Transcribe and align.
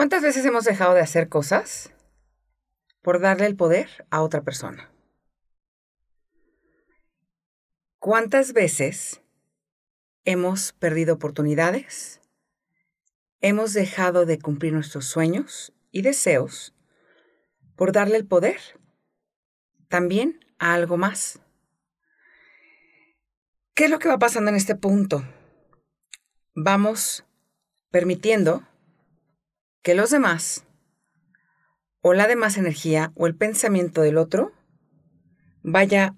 ¿Cuántas 0.00 0.22
veces 0.22 0.46
hemos 0.46 0.64
dejado 0.64 0.94
de 0.94 1.02
hacer 1.02 1.28
cosas 1.28 1.92
por 3.02 3.20
darle 3.20 3.44
el 3.44 3.54
poder 3.54 4.06
a 4.08 4.22
otra 4.22 4.40
persona? 4.40 4.90
¿Cuántas 7.98 8.54
veces 8.54 9.20
hemos 10.24 10.72
perdido 10.72 11.12
oportunidades? 11.12 12.22
Hemos 13.42 13.74
dejado 13.74 14.24
de 14.24 14.38
cumplir 14.38 14.72
nuestros 14.72 15.04
sueños 15.04 15.74
y 15.90 16.00
deseos 16.00 16.74
por 17.76 17.92
darle 17.92 18.16
el 18.16 18.26
poder 18.26 18.58
también 19.88 20.42
a 20.58 20.72
algo 20.72 20.96
más. 20.96 21.40
¿Qué 23.74 23.84
es 23.84 23.90
lo 23.90 23.98
que 23.98 24.08
va 24.08 24.18
pasando 24.18 24.48
en 24.48 24.56
este 24.56 24.76
punto? 24.76 25.22
Vamos 26.54 27.26
permitiendo 27.90 28.66
que 29.82 29.94
los 29.94 30.10
demás, 30.10 30.66
o 32.02 32.12
la 32.12 32.26
demás 32.26 32.58
energía, 32.58 33.12
o 33.14 33.26
el 33.26 33.34
pensamiento 33.34 34.02
del 34.02 34.18
otro, 34.18 34.52
vaya 35.62 36.16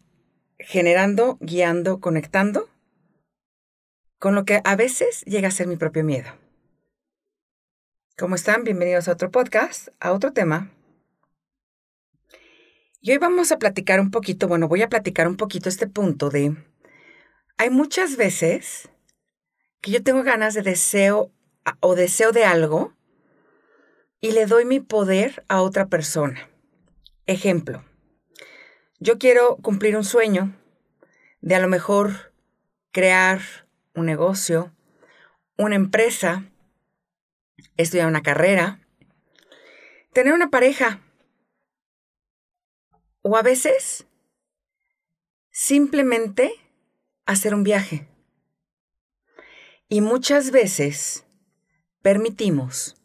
generando, 0.59 1.39
guiando, 1.41 2.01
conectando 2.01 2.69
con 4.19 4.35
lo 4.35 4.45
que 4.45 4.61
a 4.65 4.77
veces 4.77 5.23
llega 5.27 5.49
a 5.49 5.53
ser 5.53 5.67
mi 5.67 5.77
propio 5.77 6.05
miedo. 6.05 6.31
¿Cómo 8.17 8.35
están? 8.35 8.65
Bienvenidos 8.65 9.09
a 9.09 9.13
otro 9.13 9.31
podcast, 9.31 9.89
a 9.99 10.13
otro 10.13 10.33
tema. 10.33 10.71
Y 13.01 13.11
hoy 13.11 13.19
vamos 13.19 13.51
a 13.51 13.59
platicar 13.59 14.01
un 14.01 14.11
poquito, 14.11 14.47
bueno, 14.47 14.69
voy 14.69 14.83
a 14.83 14.89
platicar 14.89 15.27
un 15.27 15.37
poquito 15.37 15.69
este 15.69 15.89
punto 15.89 16.31
de, 16.31 16.57
hay 17.59 17.71
muchas 17.71 18.17
veces 18.17 18.91
que 19.81 19.91
yo 19.91 20.03
tengo 20.03 20.23
ganas 20.23 20.55
de 20.55 20.63
deseo 20.63 21.33
o 21.81 21.95
deseo 21.97 22.31
de 22.31 22.45
algo 22.45 22.95
y 24.23 24.31
le 24.31 24.47
doy 24.47 24.65
mi 24.65 24.79
poder 24.79 25.45
a 25.49 25.61
otra 25.63 25.89
persona. 25.89 26.49
Ejemplo, 27.27 27.85
yo 29.01 29.19
quiero 29.19 29.57
cumplir 29.57 29.97
un 29.97 30.05
sueño 30.05 30.57
de 31.41 31.57
a 31.57 31.59
lo 31.59 31.69
mejor 31.69 32.33
crear 32.93 33.41
un 33.95 34.07
negocio, 34.07 34.73
una 35.59 35.75
empresa, 35.75 36.45
estudiar 37.77 38.07
una 38.07 38.23
carrera, 38.23 38.87
tener 40.13 40.33
una 40.33 40.51
pareja 40.51 41.01
o 43.23 43.37
a 43.37 43.43
veces 43.43 44.07
simplemente 45.51 46.53
hacer 47.27 47.55
un 47.55 47.65
viaje. 47.65 48.07
Y 49.89 50.01
muchas 50.01 50.53
veces 50.53 51.27
permitimos 52.03 53.02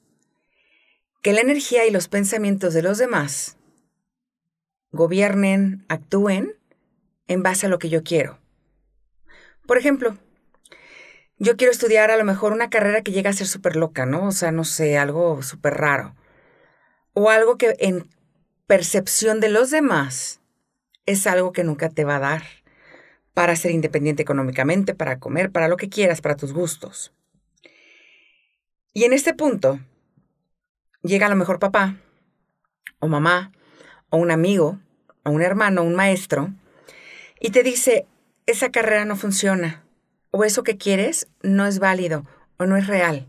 que 1.27 1.33
la 1.33 1.41
energía 1.41 1.85
y 1.85 1.91
los 1.91 2.07
pensamientos 2.07 2.73
de 2.73 2.81
los 2.81 2.99
demás 2.99 3.57
gobiernen, 4.93 5.83
actúen 5.89 6.55
en 7.27 7.43
base 7.43 7.65
a 7.65 7.69
lo 7.69 7.79
que 7.79 7.89
yo 7.89 8.01
quiero. 8.01 8.39
Por 9.65 9.77
ejemplo, 9.77 10.17
yo 11.37 11.57
quiero 11.57 11.73
estudiar 11.73 12.11
a 12.11 12.15
lo 12.15 12.23
mejor 12.23 12.53
una 12.53 12.69
carrera 12.69 13.01
que 13.01 13.11
llega 13.11 13.29
a 13.29 13.33
ser 13.33 13.47
súper 13.47 13.75
loca, 13.75 14.05
¿no? 14.05 14.27
O 14.27 14.31
sea, 14.31 14.53
no 14.53 14.63
sé, 14.63 14.97
algo 14.97 15.43
súper 15.43 15.73
raro. 15.73 16.15
O 17.11 17.29
algo 17.29 17.57
que 17.57 17.75
en 17.79 18.07
percepción 18.65 19.41
de 19.41 19.49
los 19.49 19.69
demás 19.69 20.39
es 21.05 21.27
algo 21.27 21.51
que 21.51 21.65
nunca 21.65 21.89
te 21.89 22.05
va 22.05 22.15
a 22.15 22.19
dar 22.19 22.43
para 23.33 23.57
ser 23.57 23.71
independiente 23.71 24.21
económicamente, 24.21 24.95
para 24.95 25.19
comer, 25.19 25.51
para 25.51 25.67
lo 25.67 25.75
que 25.75 25.89
quieras, 25.89 26.21
para 26.21 26.37
tus 26.37 26.53
gustos. 26.53 27.11
Y 28.93 29.03
en 29.03 29.11
este 29.11 29.33
punto, 29.33 29.81
llega 31.07 31.25
a 31.25 31.29
lo 31.29 31.35
mejor 31.35 31.59
papá 31.59 31.95
o 32.99 33.07
mamá 33.07 33.51
o 34.09 34.17
un 34.17 34.31
amigo 34.31 34.79
o 35.23 35.31
un 35.31 35.41
hermano, 35.41 35.83
un 35.83 35.95
maestro, 35.95 36.53
y 37.39 37.51
te 37.51 37.63
dice, 37.63 38.05
esa 38.45 38.71
carrera 38.71 39.05
no 39.05 39.15
funciona, 39.15 39.83
o 40.31 40.43
eso 40.45 40.63
que 40.63 40.77
quieres 40.77 41.27
no 41.41 41.65
es 41.65 41.79
válido, 41.79 42.25
o 42.57 42.65
no 42.65 42.77
es 42.77 42.87
real. 42.87 43.27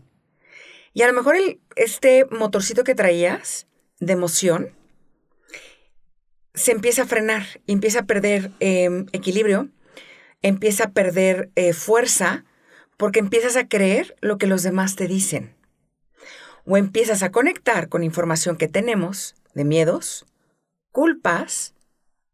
Y 0.93 1.01
a 1.03 1.07
lo 1.07 1.13
mejor 1.13 1.35
este 1.75 2.25
motorcito 2.31 2.83
que 2.83 2.95
traías 2.95 3.67
de 3.99 4.13
emoción 4.13 4.73
se 6.53 6.71
empieza 6.71 7.03
a 7.03 7.07
frenar, 7.07 7.43
empieza 7.67 7.99
a 7.99 8.05
perder 8.05 8.51
em, 8.59 9.05
equilibrio, 9.11 9.69
empieza 10.41 10.85
a 10.85 10.91
perder 10.91 11.51
eh, 11.55 11.73
fuerza, 11.73 12.45
porque 12.97 13.19
empiezas 13.19 13.55
a 13.55 13.67
creer 13.67 14.15
lo 14.21 14.37
que 14.37 14.47
los 14.47 14.63
demás 14.63 14.95
te 14.95 15.07
dicen. 15.07 15.55
O 16.71 16.77
empiezas 16.77 17.23
a 17.23 17.31
conectar 17.31 17.89
con 17.89 18.03
información 18.03 18.55
que 18.55 18.67
tenemos 18.67 19.33
de 19.55 19.65
miedos, 19.65 20.27
culpas, 20.91 21.73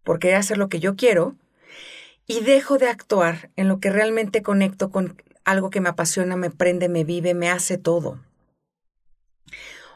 por 0.03 0.19
querer 0.19 0.35
hacer 0.35 0.57
lo 0.57 0.67
que 0.67 0.81
yo 0.81 0.97
quiero, 0.97 1.37
y 2.27 2.41
dejo 2.41 2.77
de 2.77 2.89
actuar 2.89 3.49
en 3.55 3.69
lo 3.69 3.79
que 3.79 3.89
realmente 3.89 4.41
conecto 4.41 4.91
con 4.91 5.23
algo 5.45 5.69
que 5.69 5.79
me 5.79 5.87
apasiona, 5.87 6.35
me 6.35 6.51
prende, 6.51 6.89
me 6.89 7.05
vive, 7.05 7.33
me 7.33 7.49
hace 7.49 7.77
todo. 7.77 8.19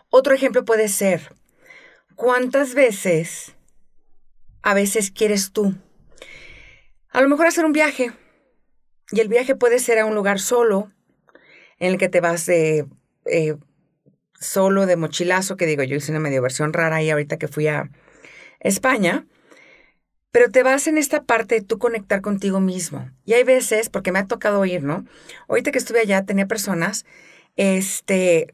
Otro 0.10 0.34
ejemplo 0.34 0.64
puede 0.64 0.88
ser, 0.88 1.36
¿cuántas 2.16 2.76
veces 2.76 3.58
a 4.62 4.74
veces 4.74 5.12
quieres 5.12 5.52
tú? 5.52 5.76
A 7.10 7.20
lo 7.20 7.28
mejor 7.28 7.48
hacer 7.48 7.66
un 7.66 7.74
viaje. 7.74 8.14
Y 9.12 9.20
el 9.20 9.28
viaje 9.28 9.54
puede 9.56 9.80
ser 9.80 10.00
a 10.00 10.06
un 10.06 10.16
lugar 10.16 10.40
solo, 10.40 10.94
en 11.78 11.92
el 11.92 11.98
que 11.98 12.08
te 12.08 12.22
vas 12.22 12.46
de 12.46 12.86
eh, 13.26 13.58
solo 14.40 14.86
de 14.86 14.96
mochilazo, 14.96 15.58
que 15.58 15.66
digo, 15.66 15.84
yo 15.84 15.98
hice 15.98 16.12
una 16.12 16.20
medio 16.20 16.42
versión 16.42 16.74
rara 16.74 16.98
ahí 16.98 17.10
ahorita 17.10 17.38
que 17.38 17.48
fui 17.48 17.68
a 17.68 17.90
España 18.60 19.26
pero 20.32 20.52
te 20.52 20.64
vas 20.64 20.88
en 20.88 20.98
esta 20.98 21.24
parte 21.24 21.56
de 21.56 21.62
tú 21.62 21.80
conectar 21.80 22.22
contigo 22.22 22.60
mismo. 22.60 23.10
Y 23.26 23.34
hay 23.34 23.44
veces, 23.44 23.90
porque 23.90 24.12
me 24.12 24.20
ha 24.20 24.28
tocado 24.28 24.60
oír, 24.60 24.84
¿no? 24.84 25.06
Ahorita 25.48 25.72
que 25.72 25.80
estuve 25.80 26.02
allá 26.02 26.26
tenía 26.26 26.48
personas, 26.48 27.06
este, 27.56 28.54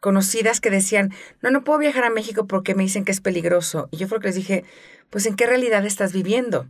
conocidas 0.00 0.60
que 0.60 0.70
decían, 0.70 1.12
no, 1.42 1.50
no 1.50 1.64
puedo 1.64 1.80
viajar 1.80 2.04
a 2.04 2.10
México 2.10 2.46
porque 2.46 2.74
me 2.74 2.84
dicen 2.84 3.04
que 3.04 3.12
es 3.12 3.20
peligroso. 3.20 3.88
Y 3.90 3.96
yo 3.96 4.06
fue 4.06 4.20
que 4.20 4.28
les 4.28 4.36
dije, 4.36 4.64
pues 5.10 5.26
¿en 5.26 5.34
qué 5.34 5.46
realidad 5.46 5.84
estás 5.84 6.12
viviendo? 6.12 6.68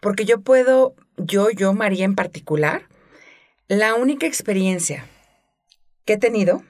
Porque 0.00 0.24
yo 0.24 0.40
puedo, 0.40 0.96
yo, 1.16 1.50
yo, 1.50 1.72
María 1.74 2.04
en 2.04 2.16
particular, 2.16 2.88
la 3.68 3.94
única 3.94 4.26
experiencia 4.26 5.06
que 6.04 6.14
he 6.14 6.18
tenido 6.18 6.64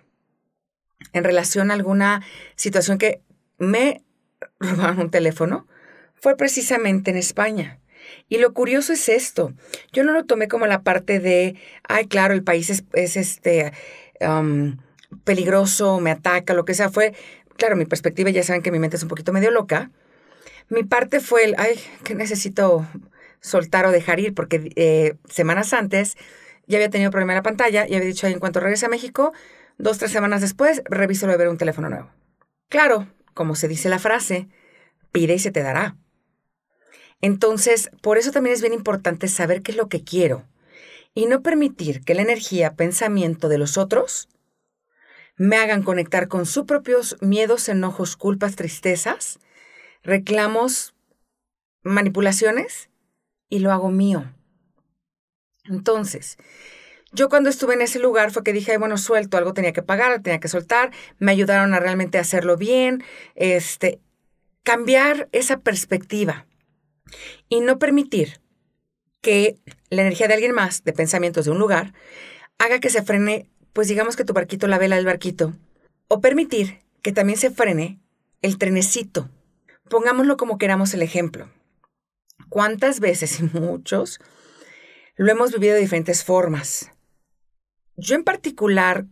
en 1.12 1.24
relación 1.24 1.70
a 1.70 1.74
alguna 1.74 2.22
situación 2.54 2.98
que 2.98 3.20
me 3.58 4.02
robaron 4.60 5.00
un 5.00 5.10
teléfono, 5.10 5.66
fue 6.14 6.36
precisamente 6.36 7.10
en 7.10 7.16
España. 7.16 7.78
Y 8.28 8.38
lo 8.38 8.52
curioso 8.52 8.92
es 8.92 9.08
esto. 9.08 9.52
Yo 9.92 10.04
no 10.04 10.12
lo 10.12 10.24
tomé 10.24 10.48
como 10.48 10.66
la 10.66 10.82
parte 10.82 11.18
de, 11.18 11.56
ay, 11.88 12.06
claro, 12.06 12.34
el 12.34 12.42
país 12.42 12.70
es, 12.70 13.16
este 13.16 13.72
um, 14.20 14.76
peligroso, 15.24 16.00
me 16.00 16.10
ataca, 16.10 16.54
lo 16.54 16.64
que 16.64 16.74
sea. 16.74 16.90
Fue, 16.90 17.14
claro, 17.56 17.76
mi 17.76 17.84
perspectiva, 17.84 18.30
ya 18.30 18.42
saben 18.42 18.62
que 18.62 18.72
mi 18.72 18.78
mente 18.78 18.96
es 18.96 19.02
un 19.02 19.08
poquito 19.08 19.32
medio 19.32 19.50
loca. 19.50 19.90
Mi 20.68 20.82
parte 20.84 21.20
fue 21.20 21.44
el, 21.44 21.54
ay, 21.58 21.78
que 22.04 22.14
necesito 22.14 22.86
soltar 23.40 23.86
o 23.86 23.92
dejar 23.92 24.18
ir, 24.20 24.34
porque 24.34 24.72
eh, 24.76 25.14
semanas 25.28 25.72
antes 25.72 26.16
ya 26.66 26.78
había 26.78 26.90
tenido 26.90 27.10
problema 27.10 27.32
en 27.32 27.36
la 27.36 27.42
pantalla 27.42 27.86
y 27.86 27.94
había 27.94 28.08
dicho, 28.08 28.26
en 28.26 28.40
cuanto 28.40 28.58
regrese 28.58 28.86
a 28.86 28.88
México, 28.88 29.32
dos, 29.78 29.98
tres 29.98 30.12
semanas 30.12 30.40
después, 30.40 30.82
reviso 30.84 31.26
de 31.26 31.36
ver 31.36 31.48
un 31.48 31.58
teléfono 31.58 31.88
nuevo. 31.88 32.10
Claro, 32.68 33.08
como 33.34 33.54
se 33.54 33.68
dice 33.68 33.88
la 33.88 33.98
frase, 33.98 34.48
pide 35.12 35.34
y 35.34 35.38
se 35.38 35.50
te 35.50 35.62
dará. 35.62 35.96
Entonces, 37.20 37.90
por 38.02 38.18
eso 38.18 38.30
también 38.32 38.54
es 38.54 38.60
bien 38.60 38.74
importante 38.74 39.28
saber 39.28 39.62
qué 39.62 39.72
es 39.72 39.76
lo 39.76 39.88
que 39.88 40.04
quiero 40.04 40.46
y 41.14 41.26
no 41.26 41.42
permitir 41.42 42.02
que 42.02 42.14
la 42.14 42.22
energía, 42.22 42.74
pensamiento 42.74 43.48
de 43.48 43.58
los 43.58 43.78
otros 43.78 44.28
me 45.36 45.56
hagan 45.56 45.82
conectar 45.82 46.28
con 46.28 46.46
sus 46.46 46.64
propios 46.64 47.16
miedos, 47.20 47.68
enojos, 47.68 48.16
culpas, 48.16 48.56
tristezas, 48.56 49.38
reclamos, 50.02 50.94
manipulaciones 51.82 52.90
y 53.48 53.60
lo 53.60 53.72
hago 53.72 53.90
mío. 53.90 54.32
Entonces, 55.64 56.38
yo 57.16 57.30
cuando 57.30 57.48
estuve 57.48 57.74
en 57.74 57.80
ese 57.80 57.98
lugar 57.98 58.30
fue 58.30 58.44
que 58.44 58.52
dije, 58.52 58.76
bueno, 58.76 58.98
suelto, 58.98 59.38
algo 59.38 59.54
tenía 59.54 59.72
que 59.72 59.82
pagar, 59.82 60.22
tenía 60.22 60.38
que 60.38 60.48
soltar, 60.48 60.92
me 61.18 61.32
ayudaron 61.32 61.72
a 61.72 61.80
realmente 61.80 62.18
hacerlo 62.18 62.58
bien, 62.58 63.02
este, 63.34 64.00
cambiar 64.62 65.28
esa 65.32 65.60
perspectiva 65.60 66.46
y 67.48 67.60
no 67.60 67.78
permitir 67.78 68.40
que 69.22 69.56
la 69.88 70.02
energía 70.02 70.28
de 70.28 70.34
alguien 70.34 70.52
más, 70.52 70.84
de 70.84 70.92
pensamientos 70.92 71.46
de 71.46 71.52
un 71.52 71.58
lugar, 71.58 71.94
haga 72.58 72.80
que 72.80 72.90
se 72.90 73.02
frene, 73.02 73.48
pues 73.72 73.88
digamos 73.88 74.14
que 74.14 74.24
tu 74.24 74.34
barquito, 74.34 74.66
la 74.66 74.78
vela 74.78 74.96
del 74.96 75.06
barquito, 75.06 75.54
o 76.08 76.20
permitir 76.20 76.80
que 77.00 77.12
también 77.12 77.38
se 77.38 77.50
frene 77.50 77.98
el 78.42 78.58
trenecito. 78.58 79.30
Pongámoslo 79.88 80.36
como 80.36 80.58
queramos 80.58 80.92
el 80.92 81.00
ejemplo. 81.00 81.50
¿Cuántas 82.50 83.00
veces 83.00 83.40
y 83.40 83.44
muchos 83.58 84.20
lo 85.16 85.32
hemos 85.32 85.52
vivido 85.52 85.74
de 85.74 85.80
diferentes 85.80 86.22
formas? 86.22 86.90
Yo 87.96 88.14
en 88.14 88.24
particular, 88.24 89.06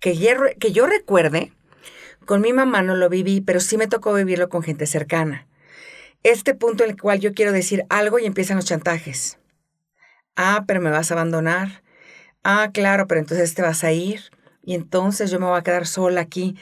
que, 0.00 0.14
que 0.58 0.72
yo 0.72 0.86
recuerde, 0.86 1.52
con 2.24 2.40
mi 2.40 2.52
mamá 2.52 2.82
no 2.82 2.96
lo 2.96 3.08
viví, 3.08 3.40
pero 3.40 3.60
sí 3.60 3.78
me 3.78 3.86
tocó 3.86 4.12
vivirlo 4.12 4.48
con 4.48 4.62
gente 4.62 4.86
cercana. 4.86 5.46
Este 6.24 6.54
punto 6.54 6.82
en 6.82 6.90
el 6.90 7.00
cual 7.00 7.20
yo 7.20 7.34
quiero 7.34 7.52
decir 7.52 7.84
algo 7.88 8.18
y 8.18 8.26
empiezan 8.26 8.56
los 8.56 8.64
chantajes. 8.64 9.38
Ah, 10.34 10.64
pero 10.66 10.80
me 10.80 10.90
vas 10.90 11.10
a 11.10 11.14
abandonar. 11.14 11.84
Ah, 12.42 12.70
claro, 12.72 13.06
pero 13.06 13.20
entonces 13.20 13.54
te 13.54 13.62
vas 13.62 13.84
a 13.84 13.92
ir 13.92 14.20
y 14.64 14.74
entonces 14.74 15.30
yo 15.30 15.38
me 15.38 15.46
voy 15.46 15.58
a 15.58 15.62
quedar 15.62 15.86
sola 15.86 16.20
aquí. 16.20 16.56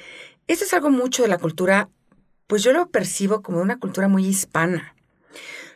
Esto 0.46 0.66
es 0.66 0.75
algo 0.75 0.90
mucho 0.90 1.22
de 1.22 1.28
la 1.28 1.38
cultura, 1.38 1.88
pues 2.46 2.62
yo 2.62 2.75
lo 2.75 2.90
percibo 2.90 3.40
como 3.40 3.62
una 3.62 3.78
cultura 3.78 4.06
muy 4.08 4.26
hispana. 4.26 4.94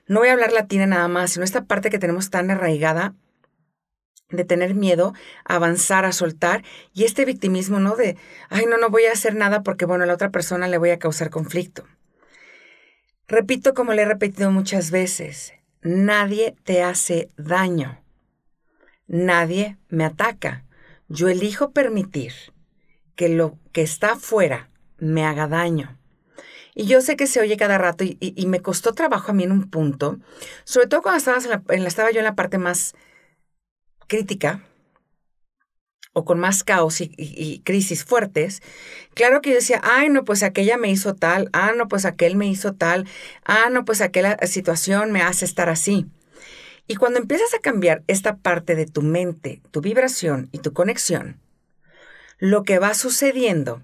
No 0.06 0.20
voy 0.20 0.28
a 0.28 0.34
hablar 0.34 0.52
latina 0.52 0.86
nada 0.86 1.08
más, 1.08 1.32
sino 1.32 1.44
esta 1.44 1.64
parte 1.64 1.88
que 1.88 1.98
tenemos 1.98 2.28
tan 2.28 2.50
arraigada 2.50 3.14
de 4.30 4.44
tener 4.44 4.74
miedo 4.74 5.14
a 5.44 5.56
avanzar, 5.56 6.04
a 6.04 6.12
soltar, 6.12 6.62
y 6.92 7.04
este 7.04 7.24
victimismo, 7.24 7.80
¿no? 7.80 7.96
De, 7.96 8.16
ay, 8.50 8.66
no, 8.66 8.76
no 8.76 8.90
voy 8.90 9.06
a 9.06 9.12
hacer 9.12 9.34
nada 9.34 9.62
porque, 9.62 9.86
bueno, 9.86 10.04
a 10.04 10.06
la 10.06 10.14
otra 10.14 10.30
persona 10.30 10.68
le 10.68 10.78
voy 10.78 10.90
a 10.90 10.98
causar 10.98 11.30
conflicto. 11.30 11.84
Repito 13.26 13.74
como 13.74 13.92
le 13.92 14.02
he 14.02 14.06
repetido 14.06 14.50
muchas 14.50 14.90
veces, 14.90 15.54
nadie 15.82 16.54
te 16.64 16.82
hace 16.82 17.30
daño, 17.36 18.02
nadie 19.06 19.76
me 19.88 20.04
ataca. 20.04 20.64
Yo 21.08 21.28
elijo 21.28 21.70
permitir 21.70 22.32
que 23.16 23.28
lo 23.28 23.58
que 23.72 23.82
está 23.82 24.12
afuera 24.12 24.70
me 24.98 25.24
haga 25.24 25.46
daño. 25.46 25.98
Y 26.74 26.86
yo 26.86 27.00
sé 27.00 27.16
que 27.16 27.26
se 27.26 27.40
oye 27.40 27.56
cada 27.56 27.76
rato 27.76 28.04
y, 28.04 28.46
me 28.46 28.60
costó 28.60 28.92
trabajo 28.92 29.32
a 29.32 29.34
mí 29.34 29.42
en 29.42 29.52
un 29.52 29.68
punto, 29.68 30.18
sobre 30.64 30.86
todo 30.86 31.02
cuando 31.02 31.18
estaba 31.88 32.10
yo 32.12 32.18
en 32.18 32.24
la 32.24 32.34
parte 32.34 32.56
más 32.56 32.94
crítica 34.08 34.64
o 36.12 36.24
con 36.24 36.40
más 36.40 36.64
caos 36.64 37.00
y, 37.00 37.62
crisis 37.64 38.04
fuertes, 38.04 38.60
claro 39.14 39.40
que 39.40 39.50
yo 39.50 39.56
decía, 39.56 39.80
ay, 39.84 40.08
no, 40.08 40.24
pues 40.24 40.42
aquella 40.42 40.76
me 40.76 40.90
hizo 40.90 41.14
tal, 41.14 41.48
ah, 41.52 41.72
no, 41.76 41.86
pues 41.86 42.04
aquel 42.04 42.34
me 42.34 42.48
hizo 42.48 42.74
tal, 42.74 43.06
ah, 43.44 43.68
no, 43.70 43.84
pues 43.84 44.00
aquella 44.00 44.36
situación 44.46 45.12
me 45.12 45.22
hace 45.22 45.44
estar 45.44 45.68
así. 45.68 46.06
Y 46.88 46.96
cuando 46.96 47.20
empiezas 47.20 47.54
a 47.54 47.60
cambiar 47.60 48.02
esta 48.08 48.38
parte 48.38 48.74
de 48.74 48.86
tu 48.86 49.02
mente, 49.02 49.62
tu 49.70 49.80
vibración 49.80 50.48
y 50.50 50.58
tu 50.58 50.72
conexión, 50.72 51.38
lo 52.38 52.62
que 52.62 52.78
va 52.78 52.94
sucediendo 52.94 53.82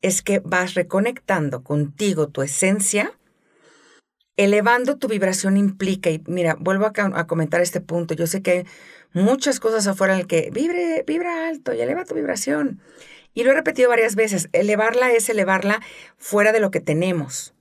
es 0.00 0.22
que 0.22 0.40
vas 0.40 0.74
reconectando 0.74 1.62
contigo 1.62 2.28
tu 2.28 2.42
esencia, 2.42 3.12
elevando 4.36 4.98
tu 4.98 5.08
vibración 5.08 5.56
implica, 5.56 6.10
y 6.10 6.22
mira, 6.26 6.56
vuelvo 6.58 6.86
a, 6.86 7.26
comentar 7.26 7.60
este 7.60 7.80
punto, 7.80 8.14
yo 8.14 8.26
sé 8.26 8.40
que 8.40 8.66
muchas 9.22 9.60
cosas 9.60 9.86
afuera 9.86 10.14
en 10.14 10.20
el 10.20 10.26
que 10.26 10.50
vibre, 10.52 11.04
vibra 11.06 11.48
alto 11.48 11.74
y 11.74 11.80
eleva 11.80 12.04
tu 12.04 12.14
vibración. 12.14 12.80
Y 13.34 13.44
lo 13.44 13.52
he 13.52 13.54
repetido 13.54 13.88
varias 13.88 14.16
veces, 14.16 14.48
elevarla 14.52 15.12
es 15.12 15.28
elevarla 15.28 15.80
fuera 16.16 16.52
de 16.52 16.60
lo 16.60 16.70
que 16.70 16.80
tenemos. 16.80 17.54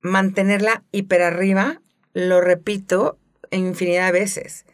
Mantenerla 0.00 0.84
hiper 0.92 1.22
arriba, 1.22 1.80
lo 2.12 2.40
repito, 2.40 3.18
infinidad 3.50 4.12
de 4.12 4.20
veces. 4.20 4.66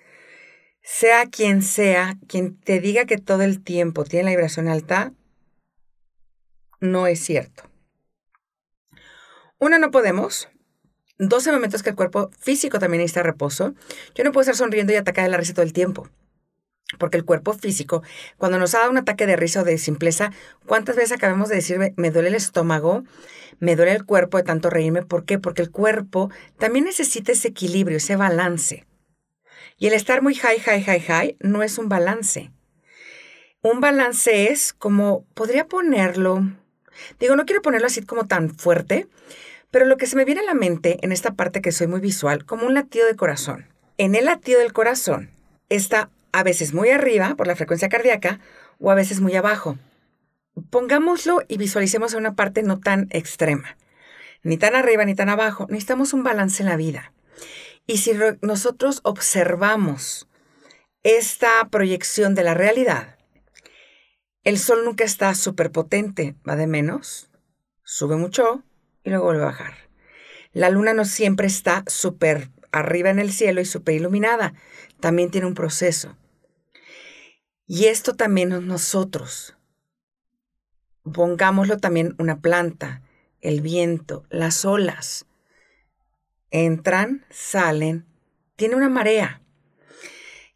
Sea 0.82 1.26
quien 1.26 1.62
sea, 1.62 2.16
quien 2.26 2.58
te 2.58 2.80
diga 2.80 3.04
que 3.04 3.18
todo 3.18 3.42
el 3.42 3.62
tiempo 3.62 4.04
tiene 4.04 4.24
la 4.24 4.30
vibración 4.30 4.68
alta, 4.68 5.12
no 6.80 7.06
es 7.06 7.20
cierto. 7.20 7.62
Una, 9.58 9.78
no 9.78 9.92
podemos. 9.92 10.48
12 11.18 11.52
momentos 11.52 11.82
que 11.82 11.90
el 11.90 11.96
cuerpo 11.96 12.30
físico 12.38 12.78
también 12.78 13.00
necesita 13.00 13.22
reposo. 13.22 13.74
Yo 14.14 14.24
no 14.24 14.32
puedo 14.32 14.42
estar 14.42 14.56
sonriendo 14.56 14.92
y 14.92 14.96
atacar 14.96 15.28
la 15.28 15.36
risa 15.36 15.54
todo 15.54 15.64
el 15.64 15.72
tiempo. 15.72 16.08
Porque 16.98 17.16
el 17.16 17.24
cuerpo 17.24 17.52
físico, 17.54 18.02
cuando 18.36 18.58
nos 18.58 18.72
da 18.72 18.90
un 18.90 18.98
ataque 18.98 19.26
de 19.26 19.36
risa 19.36 19.62
o 19.62 19.64
de 19.64 19.78
simpleza, 19.78 20.32
¿cuántas 20.66 20.96
veces 20.96 21.12
acabamos 21.12 21.48
de 21.48 21.56
decir, 21.56 21.78
me 21.96 22.10
duele 22.10 22.28
el 22.28 22.34
estómago, 22.34 23.04
me 23.60 23.76
duele 23.76 23.92
el 23.92 24.04
cuerpo 24.04 24.36
de 24.36 24.44
tanto 24.44 24.68
reírme? 24.68 25.02
¿Por 25.02 25.24
qué? 25.24 25.38
Porque 25.38 25.62
el 25.62 25.70
cuerpo 25.70 26.30
también 26.58 26.84
necesita 26.84 27.32
ese 27.32 27.48
equilibrio, 27.48 27.96
ese 27.96 28.16
balance. 28.16 28.86
Y 29.78 29.86
el 29.86 29.94
estar 29.94 30.22
muy 30.22 30.34
high, 30.34 30.60
high, 30.60 30.82
high, 30.82 31.00
high 31.00 31.36
no 31.40 31.62
es 31.62 31.78
un 31.78 31.88
balance. 31.88 32.52
Un 33.62 33.80
balance 33.80 34.50
es 34.50 34.72
como, 34.72 35.24
podría 35.34 35.68
ponerlo, 35.68 36.42
digo, 37.20 37.36
no 37.36 37.46
quiero 37.46 37.62
ponerlo 37.62 37.86
así 37.86 38.02
como 38.02 38.26
tan 38.26 38.50
fuerte, 38.50 39.06
pero 39.72 39.86
lo 39.86 39.96
que 39.96 40.06
se 40.06 40.16
me 40.16 40.26
viene 40.26 40.42
a 40.42 40.44
la 40.44 40.54
mente 40.54 40.98
en 41.02 41.10
esta 41.12 41.32
parte 41.32 41.62
que 41.62 41.72
soy 41.72 41.86
muy 41.88 41.98
visual, 41.98 42.44
como 42.44 42.66
un 42.66 42.74
latido 42.74 43.06
de 43.06 43.16
corazón. 43.16 43.66
En 43.96 44.14
el 44.14 44.26
latido 44.26 44.60
del 44.60 44.74
corazón 44.74 45.30
está 45.70 46.10
a 46.30 46.42
veces 46.42 46.74
muy 46.74 46.90
arriba 46.90 47.34
por 47.36 47.46
la 47.46 47.56
frecuencia 47.56 47.88
cardíaca 47.88 48.38
o 48.78 48.90
a 48.90 48.94
veces 48.94 49.20
muy 49.20 49.34
abajo. 49.34 49.78
Pongámoslo 50.68 51.42
y 51.48 51.56
visualicemos 51.56 52.12
una 52.12 52.34
parte 52.34 52.62
no 52.62 52.80
tan 52.80 53.08
extrema, 53.10 53.78
ni 54.42 54.58
tan 54.58 54.74
arriba 54.74 55.06
ni 55.06 55.14
tan 55.14 55.30
abajo. 55.30 55.66
Necesitamos 55.70 56.12
un 56.12 56.22
balance 56.22 56.62
en 56.62 56.68
la 56.68 56.76
vida. 56.76 57.14
Y 57.86 57.96
si 57.96 58.12
nosotros 58.42 59.00
observamos 59.04 60.28
esta 61.02 61.66
proyección 61.70 62.34
de 62.34 62.44
la 62.44 62.52
realidad, 62.52 63.16
el 64.44 64.58
sol 64.58 64.84
nunca 64.84 65.04
está 65.04 65.34
súper 65.34 65.72
potente, 65.72 66.34
va 66.46 66.56
de 66.56 66.66
menos, 66.66 67.30
sube 67.84 68.16
mucho 68.16 68.62
y 69.04 69.10
luego 69.10 69.26
vuelve 69.26 69.42
a 69.42 69.46
bajar. 69.46 69.74
La 70.52 70.70
luna 70.70 70.92
no 70.92 71.04
siempre 71.04 71.46
está 71.46 71.84
súper 71.86 72.50
arriba 72.72 73.10
en 73.10 73.18
el 73.18 73.32
cielo 73.32 73.60
y 73.60 73.64
súper 73.64 73.94
iluminada, 73.94 74.54
también 75.00 75.30
tiene 75.30 75.46
un 75.46 75.54
proceso. 75.54 76.16
Y 77.66 77.86
esto 77.86 78.14
también 78.14 78.52
es 78.52 78.62
nosotros. 78.62 79.56
Pongámoslo 81.02 81.78
también 81.78 82.14
una 82.18 82.40
planta, 82.40 83.02
el 83.40 83.60
viento, 83.60 84.24
las 84.30 84.64
olas. 84.64 85.26
Entran, 86.50 87.24
salen, 87.30 88.06
tiene 88.56 88.76
una 88.76 88.88
marea. 88.88 89.42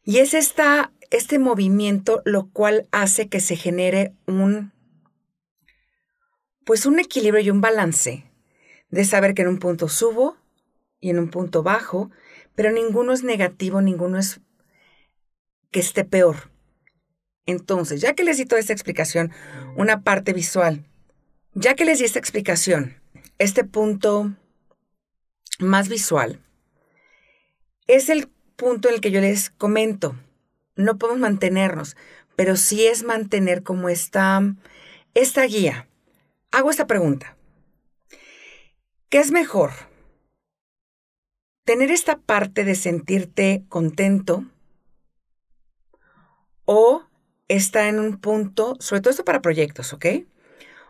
Y 0.05 0.19
es 0.19 0.35
esta, 0.35 0.93
este 1.11 1.39
movimiento 1.39 2.23
lo 2.25 2.49
cual 2.51 2.87
hace 2.93 3.29
que 3.29 3.41
se 3.41 3.57
genere 3.57 4.15
un, 4.27 4.73
pues 6.65 6.87
un 6.87 7.01
equilibrio 7.01 7.43
y 7.43 7.51
un 7.51 7.61
balance 7.61 8.31
de 8.91 9.05
saber 9.05 9.35
que 9.35 9.43
en 9.43 9.49
un 9.49 9.59
punto 9.59 9.89
subo 9.89 10.37
y 11.01 11.11
en 11.11 11.19
un 11.19 11.31
punto 11.31 11.63
bajo, 11.63 12.11
pero 12.55 12.73
ninguno 12.73 13.13
es 13.13 13.23
negativo, 13.23 13.81
ninguno 13.81 14.19
es 14.19 14.41
que 15.71 15.81
esté 15.81 16.05
peor. 16.05 16.51
Entonces, 17.45 18.01
ya 18.01 18.15
que 18.15 18.25
les 18.25 18.39
di 18.39 18.45
toda 18.45 18.61
esta 18.61 18.73
explicación, 18.73 19.31
una 19.77 20.03
parte 20.03 20.33
visual, 20.33 20.85
ya 21.55 21.75
que 21.75 21.85
les 21.85 21.99
di 21.99 22.05
esta 22.05 22.19
explicación, 22.19 23.01
este 23.39 23.65
punto 23.65 24.35
más 25.59 25.89
visual, 25.89 26.41
es 27.87 28.09
el 28.09 28.29
punto 28.57 28.89
en 28.89 28.97
el 28.97 29.01
que 29.01 29.11
yo 29.11 29.21
les 29.21 29.51
comento, 29.51 30.17
no 30.75 30.99
podemos 30.99 31.21
mantenernos, 31.21 31.97
pero 32.35 32.57
sí 32.57 32.87
es 32.87 33.05
mantener 33.05 33.63
como 33.63 33.89
esta, 33.89 34.43
esta 35.15 35.45
guía. 35.45 35.89
Hago 36.51 36.71
esta 36.71 36.87
pregunta. 36.87 37.36
¿Qué 39.09 39.19
es 39.19 39.31
mejor? 39.31 39.71
¿Tener 41.65 41.93
esta 41.93 42.19
parte 42.19 42.65
de 42.65 42.75
sentirte 42.75 43.65
contento 43.69 44.45
o 46.65 47.05
está 47.47 47.89
en 47.89 48.01
un 48.01 48.19
punto, 48.19 48.77
sobre 48.81 49.01
todo 49.01 49.13
esto 49.13 49.25
para 49.25 49.43
proyectos, 49.43 49.93
¿ok? 49.93 50.07